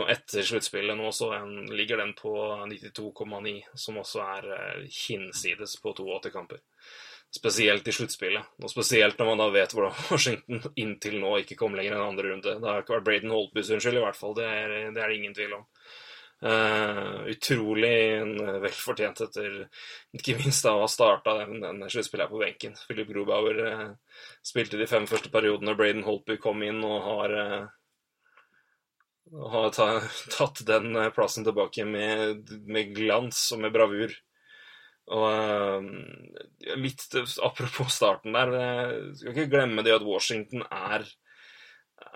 Og 0.00 0.08
etter 0.10 0.42
sluttspillet 0.48 0.98
nå 0.98 1.12
så 1.14 1.30
ligger 1.70 2.00
den 2.00 2.16
på 2.18 2.32
92,9, 2.72 3.54
som 3.78 4.00
også 4.00 4.24
er 4.24 4.48
hinsides 4.88 5.76
på 5.82 5.94
82 5.94 6.32
kamper. 6.34 6.64
Spesielt 7.30 7.86
i 7.86 7.92
sluttspillet, 7.94 8.46
og 8.58 8.70
spesielt 8.72 9.20
når 9.20 9.28
man 9.28 9.40
da 9.42 9.48
vet 9.54 9.74
hvordan 9.74 9.98
Washington 10.10 10.62
inntil 10.82 11.20
nå 11.22 11.36
ikke 11.42 11.58
kom 11.60 11.76
lenger 11.78 11.94
enn 11.94 12.08
andre 12.08 12.32
runde. 12.32 12.54
Det 12.58 12.70
har 12.70 12.82
ikke 12.82 12.96
vært 12.96 13.06
Braden 13.06 13.34
Holtbys 13.34 13.70
unnskyld, 13.76 14.00
i 14.00 14.04
hvert 14.04 14.18
fall. 14.18 14.34
Det 14.38 14.46
er, 14.46 14.76
det 14.96 15.04
er 15.04 15.14
ingen 15.14 15.36
tvil 15.36 15.58
om. 15.60 15.66
Uh, 16.40 17.26
utrolig 17.28 18.22
velfortjent 18.62 19.18
etter 19.26 19.58
Ikke 20.16 20.38
minst 20.38 20.64
da 20.64 20.70
å 20.72 20.86
ha 20.86 20.86
starta 20.88 21.34
den, 21.42 21.58
den 21.60 21.82
sluttspillet 21.92 22.32
på 22.32 22.40
benken. 22.40 22.78
Philip 22.88 23.10
Grobauer 23.12 23.60
uh, 23.60 23.90
spilte 24.42 24.80
de 24.80 24.88
fem 24.90 25.06
første 25.10 25.30
periodene. 25.30 25.76
Braden 25.78 26.06
Holtby 26.06 26.38
kom 26.40 26.64
inn 26.66 26.80
og 26.80 27.04
har 27.04 27.36
uh, 27.36 27.68
har 29.30 29.70
tatt 30.38 30.66
den 30.66 30.96
eh, 30.96 31.10
plassen 31.10 31.44
tilbake 31.44 31.84
med, 31.84 32.50
med 32.66 32.94
glans 32.96 33.50
og 33.54 33.62
med 33.64 33.72
bravur. 33.74 34.14
Og 35.10 35.88
litt 36.78 37.16
apropos 37.42 37.96
starten 37.96 38.36
der 38.36 38.52
Skal 39.18 39.32
ikke 39.32 39.50
glemme 39.50 39.82
det 39.82 39.96
at 39.96 40.06
Washington 40.06 40.62
er, 40.70 41.02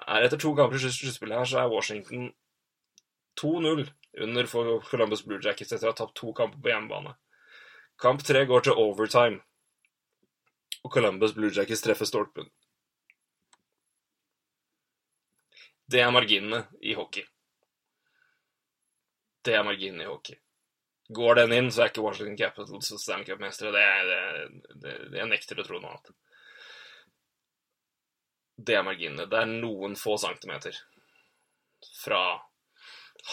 er 0.07 0.27
Etter 0.27 0.39
to 0.39 0.53
kamper 0.55 0.79
i 0.79 0.93
sluttspillet 0.95 1.41
her, 1.41 1.49
så 1.51 1.65
er 1.65 1.73
Washington 1.73 2.29
2-0 3.41 3.89
under 4.23 4.47
for 4.47 4.79
Columbus 4.87 5.25
Blue 5.27 5.43
Jackets 5.43 5.73
etter 5.75 5.91
å 5.91 5.93
ha 5.93 5.99
tapt 5.99 6.15
to 6.21 6.31
kamper 6.37 6.61
på 6.63 6.71
hjemmebane. 6.71 7.17
Kamp 7.99 8.23
tre 8.27 8.45
går 8.47 8.67
til 8.67 8.79
overtime, 8.79 9.41
og 10.83 10.93
Columbus 10.95 11.35
Blue 11.35 11.51
Jackets 11.55 11.83
treffer 11.83 12.07
stolpen. 12.07 12.47
Det 15.91 16.01
er 16.01 16.15
marginene 16.15 16.65
i 16.81 16.95
hockey. 16.97 17.27
Det 19.45 19.59
er 19.59 19.67
marginene 19.67 20.07
i 20.07 20.09
hockey. 20.09 20.39
Går 21.09 21.35
den 21.35 21.53
inn, 21.53 21.71
så 21.73 21.85
er 21.85 21.91
ikke 21.93 22.05
Washington 22.05 22.39
Capitals 22.39 22.89
Stanley 23.03 23.27
Cup-mestere. 23.29 23.83
Jeg 25.13 25.29
nekter 25.29 25.61
å 25.61 25.67
tro 25.67 25.81
noe 25.81 25.93
annet. 25.93 26.15
Det 28.57 28.79
er 28.79 28.87
marginene. 28.87 29.27
Det 29.29 29.41
er 29.41 29.51
noen 29.51 29.99
få 30.01 30.17
centimeter 30.23 30.79
fra 32.01 32.23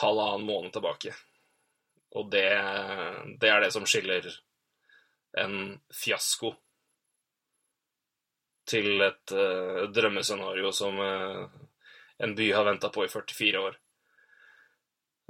halvannen 0.01 0.47
måned 0.47 0.75
tilbake. 0.75 1.13
Og 2.19 2.27
det, 2.31 2.49
det 3.39 3.51
er 3.51 3.63
det 3.63 3.71
som 3.71 3.87
skiller 3.87 4.27
en 5.39 5.77
fiasko 5.95 6.51
til 8.67 9.03
et 9.03 9.33
uh, 9.35 9.87
drømmescenario 9.91 10.71
som 10.75 10.99
uh, 10.99 11.47
en 12.21 12.35
by 12.35 12.51
har 12.51 12.67
venta 12.67 12.91
på 12.91 13.05
i 13.05 13.11
44 13.11 13.63
år. 13.63 13.79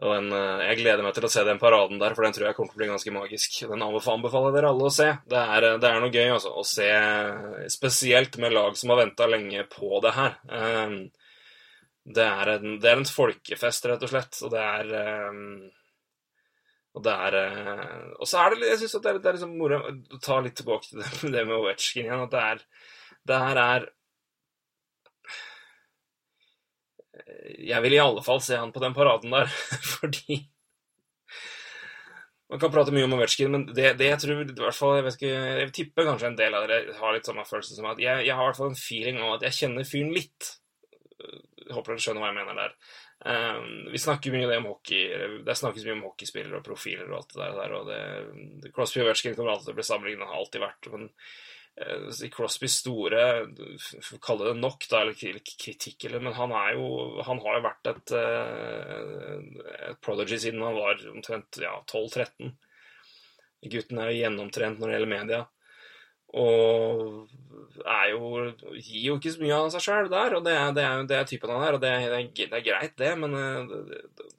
Og 0.01 0.15
en, 0.15 0.31
eh, 0.34 0.62
Jeg 0.70 0.77
gleder 0.81 1.03
meg 1.05 1.13
til 1.13 1.27
å 1.27 1.29
se 1.29 1.43
den 1.46 1.60
paraden 1.62 2.00
der, 2.01 2.15
for 2.15 2.25
den 2.25 2.34
tror 2.34 2.48
jeg 2.48 2.55
kommer 2.58 2.72
til 2.72 2.79
å 2.79 2.81
bli 2.81 2.89
ganske 2.89 3.13
magisk. 3.13 3.60
Den 3.70 3.86
anbefaler 3.86 4.55
dere 4.55 4.72
alle 4.74 4.88
å 4.89 4.93
se. 4.93 5.10
Det 5.29 5.38
er, 5.38 5.63
eh, 5.63 5.77
det 5.77 5.89
er 5.89 6.00
noe 6.01 6.15
gøy 6.15 6.31
altså, 6.34 6.53
å 6.58 6.65
se, 6.65 6.89
spesielt 7.70 8.38
med 8.41 8.53
lag 8.53 8.75
som 8.77 8.89
har 8.89 9.05
venta 9.05 9.27
lenge 9.29 9.67
på 9.70 10.01
det 10.01 10.13
her. 10.17 10.38
Ehm, 10.50 11.12
det 12.05 12.25
er, 12.25 12.55
en, 12.58 12.79
det 12.81 12.89
er 12.89 12.98
en 12.98 13.05
folkefest, 13.05 13.86
rett 13.86 14.01
og 14.01 14.10
slett. 14.10 14.41
Og 14.41 14.51
det 14.55 14.63
er 14.65 14.91
ehm, 15.03 15.72
og 16.91 17.03
det 17.05 17.12
er 17.27 17.38
eh, 17.39 18.08
Og 18.20 18.27
så 18.27 18.41
er 18.41 18.55
det 18.55 18.67
Jeg 18.67 18.81
syns 18.81 18.98
det 19.00 19.13
det 19.22 19.29
er 19.29 19.38
liksom 19.38 19.55
moro 19.55 19.79
å 19.79 20.20
ta 20.20 20.41
litt 20.43 20.58
tilbake 20.60 20.89
til 20.89 21.00
det, 21.00 21.12
det 21.38 21.46
med 21.48 21.58
Ovetsjkin 21.60 22.08
igjen. 22.08 22.25
At 22.25 22.34
det 22.34 22.41
er 22.50 22.63
Det 23.29 23.41
her 23.46 23.62
er 23.63 23.89
jeg 27.41 27.83
vil 27.83 27.95
i 27.95 28.01
alle 28.01 28.24
fall 28.25 28.41
se 28.43 28.57
han 28.57 28.74
på 28.74 28.81
den 28.83 28.95
paraden 28.98 29.33
der, 29.33 29.51
fordi 29.98 30.43
Man 32.51 32.60
kan 32.60 32.71
prate 32.74 32.91
mye 32.91 33.05
om 33.07 33.13
Ovetsjkin, 33.15 33.48
men 33.48 33.62
det, 33.71 33.93
det, 33.95 34.10
jeg 34.10 34.19
tror 34.19 34.41
i 34.43 34.45
hvert 34.51 34.75
fall, 34.75 34.98
jeg, 34.98 35.05
vet 35.05 35.13
ikke, 35.15 35.27
jeg 35.31 35.60
vil 35.62 35.69
tippe 35.77 36.03
kanskje 36.03 36.27
en 36.27 36.36
del 36.36 36.57
av 36.57 36.65
dere 36.67 36.98
har 36.98 37.13
litt 37.15 37.29
samme 37.29 37.45
følelse 37.48 37.77
som 37.77 37.88
at 37.88 38.01
jeg, 38.03 38.25
jeg 38.27 38.36
har 38.36 38.43
i 38.43 38.50
hvert 38.50 38.60
fall 38.60 38.74
en 38.74 38.81
feeling 38.81 39.21
av 39.24 39.38
at 39.38 39.45
jeg 39.48 39.55
kjenner 39.55 39.88
fyren 39.88 40.12
litt. 40.12 40.50
Jeg 41.21 41.71
håper 41.77 41.93
dere 41.93 42.03
skjønner 42.03 42.25
hva 42.25 42.33
jeg 42.33 42.38
mener 42.41 42.60
der. 42.60 42.75
Um, 43.21 43.69
vi 43.93 44.01
snakker 44.03 44.36
mye 44.36 44.57
om 44.57 44.67
hockey, 44.67 45.07
det 45.48 45.55
snakkes 45.62 45.88
mye 45.88 45.95
om 45.95 46.03
hockeyspillere 46.10 46.60
og 46.60 46.67
profiler 46.67 47.07
og 47.07 47.21
alt 47.21 47.38
det 47.38 47.50
der. 47.62 47.77
og 47.77 47.88
det, 47.88 48.74
Crosby 48.75 49.00
og 49.00 49.07
Ovetsjkin 49.07 49.39
kommer 49.39 49.53
alltid 49.53 49.69
til 49.69 49.77
å 49.77 49.79
bli 49.79 49.88
sammenlignet, 49.88 50.27
har 50.27 50.43
alltid 50.43 50.65
vært. 50.65 50.91
men 50.91 51.07
Crosbys 52.31 52.75
store 52.81 53.21
Kalle 54.21 54.49
det 54.49 54.57
nok, 54.59 54.83
da, 54.91 55.01
eller 55.01 55.15
kritikk, 55.15 56.03
eller 56.05 56.19
Men 56.19 56.35
han 56.35 56.51
er 56.51 56.75
jo 56.75 57.21
Han 57.25 57.39
har 57.45 57.57
jo 57.57 57.63
vært 57.63 57.91
et, 57.93 58.13
et 59.87 60.01
prodigy 60.03 60.37
siden 60.41 60.61
han 60.65 60.77
var 60.77 60.99
omtrent 61.13 61.61
ja, 61.63 61.77
12-13. 61.87 62.51
Gutten 63.71 64.01
er 64.01 64.11
jo 64.11 64.19
gjennomtrent 64.19 64.81
når 64.81 64.89
det 64.89 64.95
gjelder 64.97 65.11
media. 65.15 65.41
Og 66.31 67.27
er 67.83 68.11
jo 68.13 68.29
Gir 68.77 69.07
jo 69.09 69.15
ikke 69.17 69.33
så 69.33 69.41
mye 69.43 69.57
av 69.57 69.69
seg 69.73 69.83
sjøl 69.83 70.09
der, 70.11 70.35
og 70.37 70.45
det 70.45 70.53
er, 70.55 70.73
det, 70.75 70.83
er, 70.87 71.05
det 71.09 71.17
er, 71.17 71.29
typen 71.29 71.51
han 71.51 71.65
er. 71.65 71.77
Og 71.77 71.83
det 71.83 71.91
er, 71.91 72.17
det 72.35 72.47
er 72.47 72.65
greit, 72.67 72.95
det, 72.99 73.11
men 73.19 73.35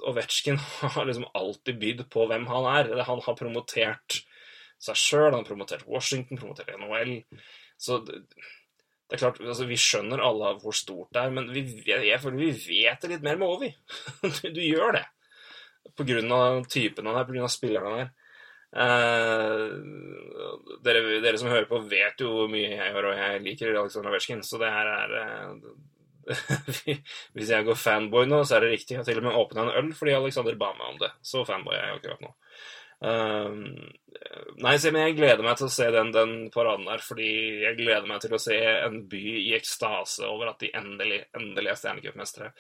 Ovetsjkin 0.09 0.61
har 0.97 1.09
liksom 1.09 1.29
alltid 1.39 1.81
bydd 1.81 2.05
på 2.13 2.29
hvem 2.31 2.49
han 2.51 2.69
er. 2.77 2.93
Han 3.09 3.25
har 3.25 3.39
promotert 3.39 4.23
seg 4.83 4.99
sjøl, 4.99 5.29
han 5.31 5.41
har 5.41 5.49
promotert 5.49 5.87
Washington, 5.89 6.41
promotert 6.41 6.73
NHL. 6.79 7.15
Så 7.81 8.01
det, 8.07 8.23
det 9.13 9.19
er 9.19 9.23
klart, 9.27 9.43
altså, 9.45 9.67
Vi 9.69 9.77
skjønner 9.81 10.23
alle 10.25 10.55
hvor 10.63 10.75
stort 10.77 11.13
det 11.15 11.21
er, 11.23 11.35
men 11.35 11.51
vi, 11.53 11.67
jeg 11.87 12.21
føler 12.23 12.41
vi 12.41 12.53
vet 12.57 13.03
det 13.03 13.11
litt 13.15 13.27
mer 13.27 13.39
med 13.41 13.51
Ovi. 13.51 13.71
du, 14.23 14.49
du, 14.49 14.63
gjør 14.65 14.99
det. 14.99 15.05
På 15.99 16.07
grunn 16.09 16.35
av 16.35 16.65
typen 16.71 17.11
han 17.11 17.19
er, 17.21 17.29
på 17.29 17.37
grunn 17.37 17.49
av 17.49 17.53
spilleren 17.53 17.93
han 17.93 18.05
er. 18.07 18.13
Uh, 18.73 19.69
dere, 20.81 21.03
dere, 21.21 21.37
som 21.37 21.51
hører 21.53 21.69
på, 21.69 21.83
vet 21.91 22.23
jo 22.25 22.31
hvor 22.33 22.49
mye 22.49 22.71
jeg 22.71 22.95
gjør, 22.95 23.11
og 23.11 23.19
jeg 23.21 23.43
liker 23.45 23.75
Aleksandr 23.75 24.09
Ovetsjkin, 24.09 24.41
så 24.49 24.61
det 24.63 24.71
her 24.73 24.89
er 24.95 25.13
uh, 25.19 25.75
Hvis 27.35 27.51
jeg 27.51 27.67
går 27.67 27.79
fanboy 27.79 28.29
nå, 28.31 28.43
så 28.47 28.57
er 28.57 28.65
det 28.65 28.73
riktig. 28.77 28.95
Jeg 28.95 29.03
har 29.03 29.09
til 29.09 29.21
og 29.21 29.27
med 29.27 29.39
åpna 29.39 29.67
en 29.67 29.75
øl 29.81 29.91
fordi 29.99 30.15
Alexander 30.17 30.57
ba 30.57 30.71
meg 30.79 30.95
om 30.95 31.01
det. 31.03 31.11
Så 31.27 31.45
fanboy 31.49 31.77
er 31.77 31.91
jeg 31.91 31.99
akkurat 31.99 32.25
nå. 32.25 32.33
Um, 33.03 33.57
nei, 34.63 34.77
men 34.95 35.01
jeg 35.01 35.17
gleder 35.19 35.43
meg 35.43 35.57
til 35.59 35.67
å 35.67 35.73
se 35.75 35.89
den, 35.91 36.13
den, 36.15 36.35
paraden 36.55 36.87
der, 36.87 37.03
fordi 37.03 37.31
jeg 37.65 37.79
gleder 37.81 38.07
meg 38.07 38.23
til 38.23 38.37
å 38.37 38.43
se 38.43 38.59
en 38.59 39.01
by 39.11 39.23
i 39.41 39.57
ekstase 39.57 40.29
over 40.29 40.53
at 40.53 40.63
de 40.63 40.71
endelig, 40.79 41.25
endelig 41.39 41.73
er 41.73 41.81
stjernecupmestere. 41.81 42.53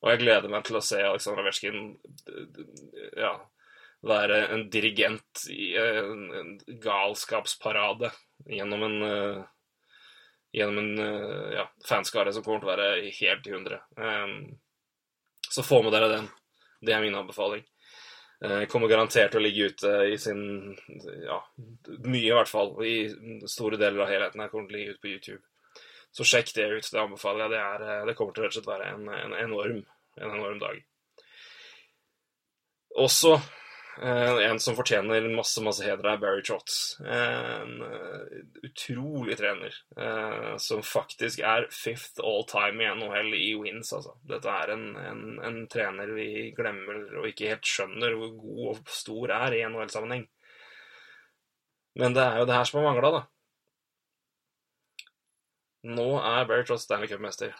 Og 0.00 0.12
jeg 0.12 0.22
gleder 0.22 0.52
meg 0.52 0.66
til 0.68 0.76
å 0.76 0.84
se 0.84 1.00
Aleksandr 1.04 1.42
Averskin 1.42 1.80
ja, 3.20 3.32
være 4.06 4.42
en 4.54 4.66
dirigent 4.72 5.44
i 5.52 5.72
en, 5.80 6.54
galskapsparade 6.80 8.08
gjennom 8.48 8.84
en 8.86 9.02
uh, 9.04 9.42
gjennom 10.56 10.78
en 10.80 11.04
uh, 11.04 11.50
ja, 11.56 11.66
fanskare 11.88 12.32
som 12.32 12.44
kommer 12.44 12.62
til 12.62 12.70
å 12.70 12.72
være 12.72 13.12
helt 13.20 13.48
i 13.48 13.54
hundre. 13.54 13.82
Um, 13.96 14.38
så 15.50 15.64
få 15.66 15.82
med 15.84 15.92
dere 15.92 16.08
den. 16.14 16.30
Det 16.80 16.96
er 16.96 17.04
min 17.04 17.16
anbefaling. 17.16 17.64
Eh, 18.44 18.64
kommer 18.72 18.88
garantert 18.88 19.34
til 19.34 19.40
å 19.40 19.44
ligge 19.44 19.68
ute 19.68 19.90
i 20.08 20.16
sin 20.18 20.42
Ja, 21.26 21.42
mye 22.06 22.24
i 22.24 22.32
hvert 22.32 22.48
fall. 22.48 22.72
I 22.80 23.44
store 23.50 23.76
deler 23.80 24.06
av 24.06 24.08
helheten 24.08 24.40
her 24.40 24.52
kommer 24.52 24.70
til 24.70 24.78
å 24.78 24.80
ligge 24.80 24.94
ute 24.96 25.04
på 25.04 25.12
YouTube. 25.12 25.42
Så 26.16 26.24
sjekk 26.26 26.54
det 26.56 26.68
ut. 26.72 26.88
Det 26.88 27.02
anbefaler 27.02 27.44
jeg. 27.44 27.52
Det, 27.52 27.60
er, 27.60 27.84
eh, 27.84 28.06
det 28.08 28.16
kommer 28.18 28.34
til 28.34 28.44
å 28.44 28.48
rett 28.48 28.56
og 28.56 28.62
slett 28.62 28.70
være 28.72 28.88
en, 28.94 29.10
en, 29.12 29.36
enorm, 29.44 29.82
en 30.16 30.32
enorm 30.38 30.62
dag. 30.62 30.80
Også 33.04 33.36
en 33.98 34.60
som 34.60 34.76
fortjener 34.76 35.26
masse 35.34 35.62
masse 35.62 35.84
heder, 35.84 36.06
er 36.06 36.20
Barry 36.22 36.42
Trotts. 36.46 37.00
En 37.00 37.82
eh, 37.84 38.38
utrolig 38.64 39.36
trener 39.38 39.74
eh, 39.96 40.56
som 40.56 40.82
faktisk 40.82 41.42
er 41.44 41.66
fifth 41.74 42.22
all 42.24 42.46
time 42.48 42.84
i 42.84 42.90
NHL 42.94 43.34
i 43.36 43.50
wins. 43.60 43.92
Altså. 43.92 44.14
Dette 44.28 44.52
er 44.52 44.74
en, 44.74 44.86
en, 44.96 45.24
en, 45.44 45.58
trener 45.72 46.14
vi 46.16 46.50
glemmer 46.56 47.02
og 47.20 47.28
ikke 47.28 47.50
helt 47.52 47.66
skjønner 47.66 48.16
hvor 48.16 48.36
god 48.38 48.62
og 48.72 48.94
stor 49.00 49.34
er 49.40 49.58
i 49.58 49.64
NHL-sammenheng. 49.66 50.28
Men 52.00 52.14
det 52.16 52.24
er 52.24 52.40
jo 52.40 52.46
det 52.48 52.56
her 52.56 52.70
som 52.70 52.80
har 52.80 52.88
mangla, 52.92 53.10
da. 53.18 53.26
Nå 55.90 56.08
er 56.20 56.46
Barry 56.48 56.64
Trotts 56.68 56.86
Stanley 56.86 57.10
Cup-mester. 57.10 57.52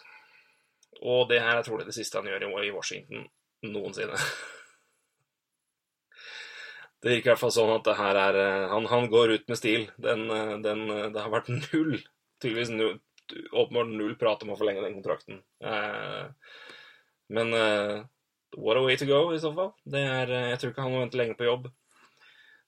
Og 1.00 1.28
det 1.30 1.40
her 1.40 1.56
er 1.56 1.66
trolig 1.66 1.88
det 1.88 1.96
siste 1.96 2.20
han 2.20 2.28
gjør 2.28 2.48
i 2.62 2.72
Washington 2.72 3.28
noensinne. 3.66 4.16
Det 7.00 7.14
gikk 7.14 7.28
i 7.28 7.32
hvert 7.32 7.40
fall 7.40 7.52
sånn 7.54 7.72
at 7.72 7.86
det 7.88 7.96
her 7.96 8.18
er 8.20 8.38
eh, 8.42 8.66
Han, 8.74 8.88
han 8.90 9.08
går 9.12 9.36
ut 9.36 9.46
med 9.48 9.58
stil. 9.58 9.86
Den, 10.00 10.26
eh, 10.34 10.56
den, 10.64 10.84
eh, 10.92 11.08
det 11.14 11.24
har 11.24 11.32
vært 11.32 11.48
null, 11.54 11.96
tydeligvis 12.42 12.72
null, 12.74 12.98
åpenbart 13.54 13.92
null 13.94 14.16
prat 14.20 14.42
om 14.44 14.52
å 14.52 14.58
forlenge 14.58 14.84
den 14.84 14.98
kontrakten. 14.98 15.44
men 17.30 17.52
what 18.56 18.76
a 18.76 18.80
way 18.82 18.96
to 18.96 19.06
go, 19.06 19.30
i 19.32 19.38
så 19.38 19.52
fall. 19.54 19.70
Det 19.86 20.00
er, 20.02 20.32
jeg 20.50 20.58
tror 20.58 20.72
ikke 20.72 20.82
han 20.82 20.92
må 20.92 21.02
vente 21.04 21.20
lenge 21.20 21.36
på 21.38 21.46
jobb. 21.46 21.68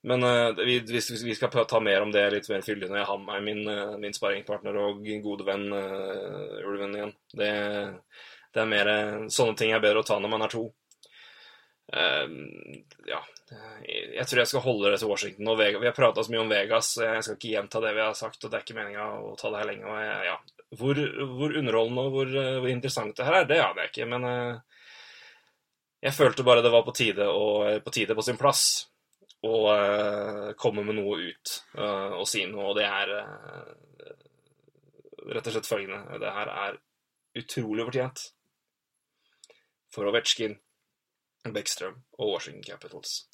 Men 0.07 0.23
vi, 0.55 0.77
hvis 0.87 1.11
vi 1.25 1.35
skal 1.35 1.51
ta 1.51 1.81
mer 1.83 2.03
om 2.03 2.12
det 2.14 2.23
litt 2.31 2.47
mer 2.51 2.62
fyldig 2.62 2.88
når 2.90 3.01
jeg 3.01 3.09
har 3.09 3.18
med 3.25 3.42
min, 3.42 3.62
min 4.05 4.14
sparringpartner 4.14 4.79
og 4.79 5.03
gode 5.25 5.47
venn 5.47 5.66
Ulven 5.73 6.95
igjen. 6.95 7.12
Det, 7.35 7.51
det, 8.55 8.62
er 8.62 8.71
mer 8.71 8.92
Sånne 9.35 9.59
ting 9.59 9.75
er 9.75 9.83
bedre 9.83 10.05
å 10.05 10.07
ta 10.07 10.21
når 10.23 10.35
man 10.37 10.47
er 10.47 10.55
to. 10.55 10.68
Uh, 11.92 12.78
ja, 13.05 13.18
jeg 13.85 14.24
tror 14.28 14.40
jeg 14.40 14.48
skal 14.48 14.64
holde 14.64 14.92
det 14.92 15.00
til 15.02 15.11
Washington 15.11 15.50
og 15.52 15.59
Vegas. 15.61 15.83
Vi 15.83 15.88
har 15.90 15.96
prata 15.96 16.24
så 16.24 16.33
mye 16.33 16.42
om 16.44 16.52
Vegas, 16.52 16.94
jeg 17.02 17.24
skal 17.26 17.37
ikke 17.37 17.52
gjenta 17.52 17.83
det 17.85 17.92
vi 17.96 18.05
har 18.05 18.16
sagt. 18.16 18.40
og 18.40 18.50
Det 18.50 18.59
er 18.59 18.64
ikke 18.64 18.78
meninga 18.78 19.09
å 19.20 19.35
ta 19.40 19.50
det 19.52 19.61
her 19.61 19.68
lenge. 19.68 19.96
Jeg, 20.07 20.31
ja. 20.31 20.37
hvor, 20.81 21.02
hvor, 21.35 21.57
underholdende 21.61 22.07
og 22.07 22.16
hvor, 22.16 22.33
hvor, 22.62 22.70
interessant 22.72 23.18
det 23.18 23.28
her 23.28 23.40
er, 23.42 23.50
det 23.50 23.61
aner 23.64 23.85
jeg 23.85 23.92
ikke. 23.92 24.09
Men 24.14 24.28
uh, 24.28 24.87
jeg 26.02 26.16
følte 26.16 26.46
bare 26.48 26.64
det 26.64 26.72
var 26.72 26.87
på 26.87 26.96
tide, 26.96 27.28
og, 27.28 27.85
på, 27.85 27.94
tide 27.94 28.16
på 28.16 28.26
sin 28.26 28.40
plass 28.40 28.66
å 29.42 29.55
uh, 29.68 30.48
komme 30.57 30.87
med 30.87 30.96
noe 31.00 31.18
ut 31.18 31.57
og 31.83 32.24
si 32.31 32.46
noe. 32.46 32.70
Og 32.70 32.78
det 32.78 32.87
er 32.87 33.16
rett 35.28 35.46
og 35.46 35.55
slett 35.55 35.68
følgende. 35.68 36.20
Det 36.22 36.33
her 36.35 36.50
er 36.52 36.78
utrolig 37.38 37.87
fortjent 37.88 38.24
for 39.92 40.09
Ovetsjkin, 40.09 40.57
Beckstrøm 41.50 41.96
og 42.18 42.35
Washington 42.37 42.62
Capitals 42.66 43.24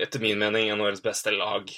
etter 0.00 0.20
min 0.20 0.38
mening 0.38 0.70
NHLs 0.76 1.02
beste 1.02 1.30
lag 1.30 1.70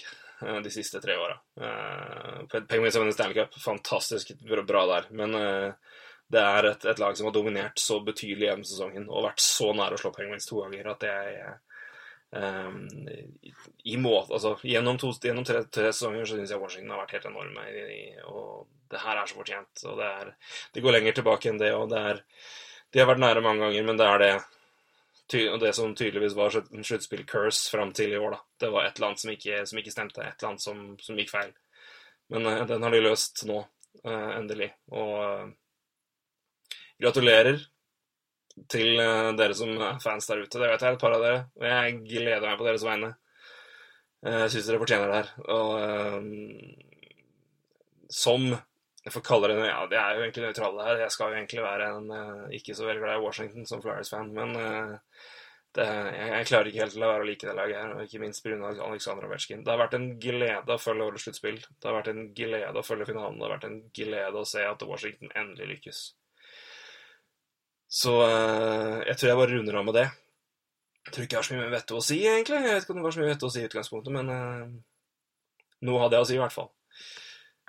eh, 0.42 0.60
de 0.60 0.70
siste 0.70 1.00
tre 1.00 1.16
åra. 1.18 1.36
Uh, 1.60 2.60
Penguins 2.68 2.94
har 2.94 3.02
vunnet 3.02 3.16
Stanley 3.16 3.38
Cup, 3.38 3.58
fantastisk 3.60 4.34
bra 4.44 4.86
der. 4.90 5.10
Men 5.10 5.34
uh, 5.34 6.00
det 6.32 6.40
er 6.40 6.70
et, 6.70 6.84
et, 6.84 7.00
lag 7.00 7.16
som 7.16 7.28
har 7.28 7.36
dominert 7.36 7.78
så 7.80 8.00
betydelig 8.04 8.48
gjennom 8.48 8.66
sesongen 8.68 9.06
og 9.10 9.28
vært 9.28 9.44
så 9.44 9.72
nær 9.76 9.94
å 9.94 10.00
slå 10.00 10.12
Penguins 10.14 10.48
to 10.48 10.62
ganger 10.62 10.90
at 10.94 11.06
er 11.10 11.58
um, 12.34 12.78
i 13.84 13.96
måte, 14.00 14.32
altså, 14.34 14.54
Gjennom, 14.64 14.98
to, 14.98 15.12
gjennom 15.22 15.44
tre, 15.46 15.62
tre, 15.68 15.92
sesonger 15.92 16.26
så 16.26 16.38
syns 16.38 16.54
jeg 16.54 16.62
Washington 16.62 16.94
har 16.94 17.04
vært 17.04 17.18
helt 17.18 17.28
enorme. 17.30 17.66
Og 18.32 18.64
det 18.90 19.02
her 19.04 19.20
er 19.20 19.30
så 19.30 19.38
fortjent. 19.38 19.84
og 19.84 20.00
Det, 20.00 20.12
er, 20.22 20.32
det 20.74 20.84
går 20.84 20.98
lenger 20.98 21.20
tilbake 21.20 21.52
enn 21.52 21.60
det. 21.60 21.74
og 21.76 21.92
det 21.92 22.04
er, 22.12 22.24
De 22.94 23.02
har 23.02 23.08
vært 23.10 23.22
nære 23.24 23.42
mange 23.42 23.64
ganger, 23.64 23.82
men 23.88 23.98
det 23.98 24.06
er 24.06 24.20
det 24.22 24.34
det 25.60 25.72
som 25.74 25.94
tydeligvis 25.96 26.36
var 26.36 26.52
sluttspill-curse 26.54 27.70
fram 27.72 27.92
til 27.96 28.12
i 28.12 28.18
år, 28.20 28.30
da. 28.36 28.40
Det 28.60 28.70
var 28.70 28.84
et 28.84 28.96
eller 28.96 29.08
annet 29.08 29.20
som 29.22 29.30
ikke, 29.32 29.66
som 29.66 29.78
ikke 29.80 29.90
stemte. 29.90 30.22
Et 30.22 30.36
eller 30.38 30.50
annet 30.52 30.62
som, 30.62 30.82
som 31.00 31.18
gikk 31.18 31.32
feil. 31.32 31.50
Men 32.30 32.46
uh, 32.46 32.66
den 32.68 32.82
har 32.84 32.94
de 32.94 33.00
løst 33.02 33.44
nå, 33.48 33.56
uh, 34.04 34.30
endelig. 34.36 34.68
Og 34.92 35.14
uh, 35.24 35.48
gratulerer 37.02 37.58
til 38.70 39.00
dere 39.34 39.54
som 39.58 39.72
er 39.82 39.98
fans 40.04 40.28
der 40.30 40.44
ute. 40.44 40.60
Det 40.60 40.68
vet 40.70 40.82
jeg, 40.84 40.94
et 40.94 41.00
par 41.02 41.16
av 41.16 41.24
dere. 41.24 41.40
Og 41.58 41.66
jeg 41.66 41.96
gleder 42.04 42.46
meg 42.46 42.60
på 42.60 42.68
deres 42.68 42.84
vegne. 42.86 43.10
Jeg 44.24 44.52
syns 44.52 44.68
dere 44.68 44.78
fortjener 44.84 45.10
det 45.10 45.16
her. 45.18 45.28
Og 45.50 45.68
som 48.14 48.46
jeg 49.04 49.12
får 49.12 49.24
kalle 49.24 49.50
det 49.52 49.68
ja, 49.68 49.80
Det 49.90 50.00
er 50.00 50.16
jo 50.16 50.24
egentlig 50.24 50.46
nøytrale 50.46 50.84
her. 50.86 51.00
Jeg 51.04 51.12
skal 51.12 51.30
jo 51.30 51.38
egentlig 51.38 51.64
være 51.64 51.88
en 51.92 52.06
uh, 52.10 52.44
ikke 52.56 52.76
så 52.76 52.86
veldig 52.88 53.02
glad 53.02 53.18
i 53.18 53.24
Washington 53.24 53.66
som 53.68 53.82
Flyers-fan, 53.84 54.30
men 54.32 54.54
uh, 54.56 54.94
det, 55.76 55.84
jeg, 55.84 56.28
jeg, 56.30 56.46
klarer 56.48 56.70
ikke 56.70 56.80
helt 56.80 56.94
til 56.94 57.04
å 57.04 57.10
være 57.10 57.24
å 57.24 57.28
like 57.28 57.48
det 57.48 57.56
laget 57.58 57.80
her, 57.82 57.92
og 57.92 58.06
ikke 58.06 58.20
minst 58.22 58.44
pga. 58.44 58.70
Aleksandr 58.86 59.26
Ovetsjkin. 59.28 59.64
Det 59.66 59.72
har 59.74 59.80
vært 59.82 59.96
en 59.98 60.06
glede 60.22 60.76
å 60.76 60.80
følge 60.80 61.08
årets 61.10 61.26
sluttspill. 61.26 61.58
Det 61.60 61.90
har 61.90 61.96
vært 61.98 62.12
en 62.14 62.22
glede 62.38 62.80
å 62.80 62.84
følge 62.86 63.08
finalen. 63.10 63.36
Det 63.40 63.46
har 63.46 63.54
vært 63.56 63.66
en 63.68 63.80
glede 63.98 64.40
å 64.40 64.48
se 64.48 64.64
at 64.64 64.84
Washington 64.88 65.34
endelig 65.36 65.68
lykkes. 65.72 66.00
Så 68.00 68.14
uh, 68.22 69.02
jeg 69.04 69.18
tror 69.18 69.32
jeg 69.32 69.40
bare 69.42 69.52
runder 69.52 69.80
av 69.82 69.88
med 69.90 69.98
det. 69.98 70.06
Jeg 71.04 71.12
tror 71.12 71.26
ikke 71.26 71.36
jeg 71.36 71.42
har 71.42 71.50
så 71.50 71.58
mye 71.58 71.74
vettet 71.74 71.98
å 71.98 72.06
si, 72.06 72.22
egentlig. 72.24 72.62
Jeg 72.64 72.78
vet 72.78 72.86
ikke 72.86 72.96
om 72.96 73.02
det 73.02 73.04
var 73.10 73.18
så 73.18 73.20
mye 73.20 73.32
vettet 73.34 73.50
å 73.50 73.52
si 73.52 73.60
i 73.60 73.68
utgangspunktet, 73.68 74.16
men 74.16 74.32
noe 75.84 76.00
hadde 76.00 76.16
jeg 76.16 76.24
å 76.24 76.28
si, 76.30 76.38
i 76.38 76.40
hvert 76.40 76.54
fall. 76.54 76.70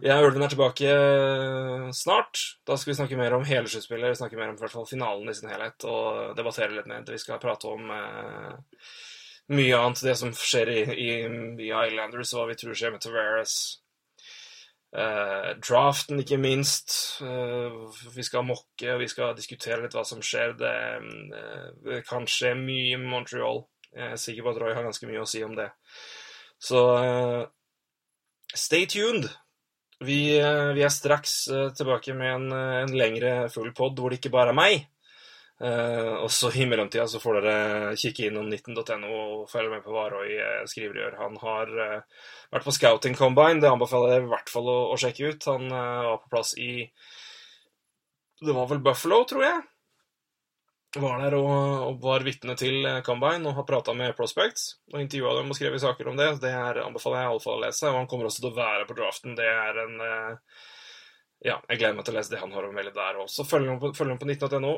Ja, 0.04 0.18
Ulven 0.20 0.44
er 0.44 0.52
tilbake 0.52 0.90
eh, 0.92 1.86
snart. 1.96 2.40
Da 2.68 2.76
skal 2.76 2.92
vi 2.92 2.98
snakke 2.98 3.20
mer 3.20 3.38
om 3.38 3.46
hele 3.48 3.70
sluttspillet. 3.72 4.18
Snakke 4.20 4.36
mer 4.36 4.52
om 4.52 4.88
finalen 4.90 5.32
i 5.32 5.36
sin 5.38 5.48
helhet 5.48 5.86
og 5.88 6.34
debattere 6.36 6.76
litt 6.76 6.90
mer. 6.92 7.06
Vi 7.08 7.20
skal 7.22 7.40
prate 7.40 7.72
om 7.72 7.94
eh, 7.96 8.90
mye 9.56 9.80
annet. 9.80 10.04
Det 10.04 10.18
som 10.20 10.34
skjer 10.36 10.72
i, 10.74 10.82
i, 10.92 11.10
i 11.64 11.72
Islanders, 11.72 12.34
og 12.34 12.42
hva 12.42 12.50
vi 12.52 12.58
tror 12.60 12.76
skjer 12.76 12.92
med 12.92 13.06
Tavares. 13.06 13.56
Eh, 14.96 15.50
draften, 15.64 16.20
ikke 16.26 16.42
minst. 16.44 16.98
Eh, 17.24 17.80
vi 18.18 18.28
skal 18.28 18.44
mokke, 18.48 18.98
og 18.98 19.00
vi 19.00 19.10
skal 19.12 19.32
diskutere 19.40 19.80
litt 19.86 19.96
hva 19.96 20.04
som 20.08 20.20
skjer. 20.24 20.58
Det, 20.60 20.76
eh, 21.40 21.72
det 21.88 22.02
kan 22.08 22.28
skje 22.28 22.52
mye 22.60 23.00
med 23.00 23.08
Montreal. 23.14 23.64
Jeg 23.96 24.12
er 24.12 24.20
sikker 24.20 24.44
på 24.44 24.52
at 24.52 24.60
Roy 24.60 24.76
har 24.76 24.84
ganske 24.84 25.08
mye 25.08 25.24
å 25.24 25.30
si 25.30 25.40
om 25.48 25.56
det. 25.56 25.70
Så 26.60 26.84
eh, 27.00 27.42
stay 28.52 28.92
tuned. 28.92 29.32
Vi, 30.00 30.40
eh, 30.40 30.74
vi, 30.76 30.84
er 30.84 30.92
straks 30.92 31.48
uh, 31.48 31.70
tilbake 31.76 32.14
med 32.14 32.34
en, 32.34 32.52
eh, 32.52 32.82
en 32.84 32.98
lengre 32.98 33.36
full 33.54 33.72
pod 33.76 33.96
hvor 34.00 34.12
det 34.12 34.20
ikke 34.20 34.34
bare 34.34 34.52
er 34.52 34.60
meg. 34.60 34.92
Og 35.56 36.28
så 36.36 36.50
I 36.52 36.66
mellomtida 36.68 37.06
så 37.08 37.22
får 37.24 37.38
dere 37.40 37.92
kikke 37.96 38.26
innom 38.28 38.50
19.no 38.52 39.08
og 39.08 39.46
følge 39.48 39.70
med 39.72 39.86
på 39.86 39.94
hva 39.94 40.10
Roy 40.12 40.34
uh, 40.36 40.66
skriver 40.68 40.98
og 40.98 41.00
gjør. 41.00 41.16
Han 41.22 41.38
har 41.46 41.72
uh, 41.78 42.26
vært 42.52 42.68
på 42.68 42.74
scouting 42.76 43.16
combine, 43.16 43.62
det 43.64 43.72
anbefaler 43.72 44.18
jeg 44.18 44.26
i 44.26 44.34
hvert 44.34 44.52
fall 44.52 44.68
å, 44.68 44.76
å 44.92 44.98
sjekke 45.00 45.32
ut. 45.32 45.48
Han 45.48 45.72
var 45.72 46.20
på 46.26 46.34
plass 46.34 46.52
i 46.60 46.74
Det 48.44 48.52
var 48.52 48.68
vel 48.68 48.84
Buffalo, 48.84 49.24
tror 49.30 49.48
jeg 49.48 49.64
var 51.02 51.20
der 51.24 51.36
og, 51.38 51.50
og 51.88 52.00
var 52.04 52.24
vitne 52.26 52.56
til 52.60 52.86
eh, 52.86 53.02
Combine 53.06 53.50
og 53.50 53.58
har 53.60 53.68
prata 53.68 53.94
med 53.98 54.16
Prospects 54.18 54.76
og 54.94 55.02
intervjua 55.02 55.36
dem 55.40 55.52
og 55.52 55.58
skrevet 55.58 55.84
saker 55.84 56.10
om 56.12 56.18
det. 56.20 56.30
Det 56.44 56.52
er, 56.52 56.82
anbefaler 56.86 57.22
jeg 57.22 57.32
iallfall 57.32 57.60
å 57.60 57.64
lese. 57.66 57.90
Og 57.90 58.00
han 58.00 58.10
kommer 58.12 58.30
også 58.30 58.44
til 58.44 58.52
å 58.52 58.58
være 58.58 58.88
på 58.90 58.98
draften. 58.98 59.38
Det 59.38 59.48
er 59.52 59.80
en 59.86 60.02
eh, 60.08 60.58
Ja, 61.46 61.60
jeg 61.70 61.82
gleder 61.82 61.98
meg 61.98 62.08
til 62.08 62.16
å 62.16 62.18
lese 62.20 62.34
det 62.34 62.42
han 62.42 62.54
har 62.56 62.68
å 62.68 62.74
melde 62.76 62.96
der 62.96 63.22
også. 63.22 63.48
Følg 63.48 63.70
med 63.70 63.82
på, 63.84 63.92
på 63.96 64.30
19.no. 64.30 64.74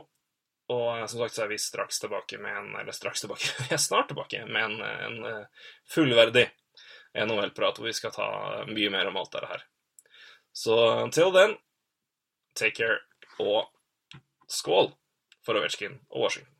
Og 0.75 0.88
eh, 0.93 1.06
som 1.08 1.23
sagt 1.23 1.38
så 1.38 1.45
er 1.45 1.51
vi 1.53 1.62
straks 1.62 2.01
tilbake 2.03 2.41
med 2.43 2.62
en 2.62 2.69
Eller 2.82 2.95
straks 2.95 3.23
tilbake, 3.23 3.53
vi 3.67 3.75
er 3.75 3.82
snart 3.82 4.12
tilbake 4.12 4.43
med 4.49 4.69
en, 4.69 4.77
en 4.82 5.41
fullverdig 5.93 6.47
NHL-prat 7.17 7.80
hvor 7.80 7.88
vi 7.88 7.95
skal 7.97 8.13
ta 8.13 8.27
mye 8.69 8.91
mer 8.93 9.10
om 9.10 9.17
alt 9.17 9.32
dette 9.34 9.49
her. 9.49 9.63
Så 10.53 10.75
until 11.01 11.32
then, 11.34 11.56
take 12.58 12.77
care 12.77 12.99
og 13.41 13.69
skål! 14.49 14.91
For 15.47 15.55
Ovetsjkin 15.55 15.99
og 16.10 16.21
Washington. 16.27 16.57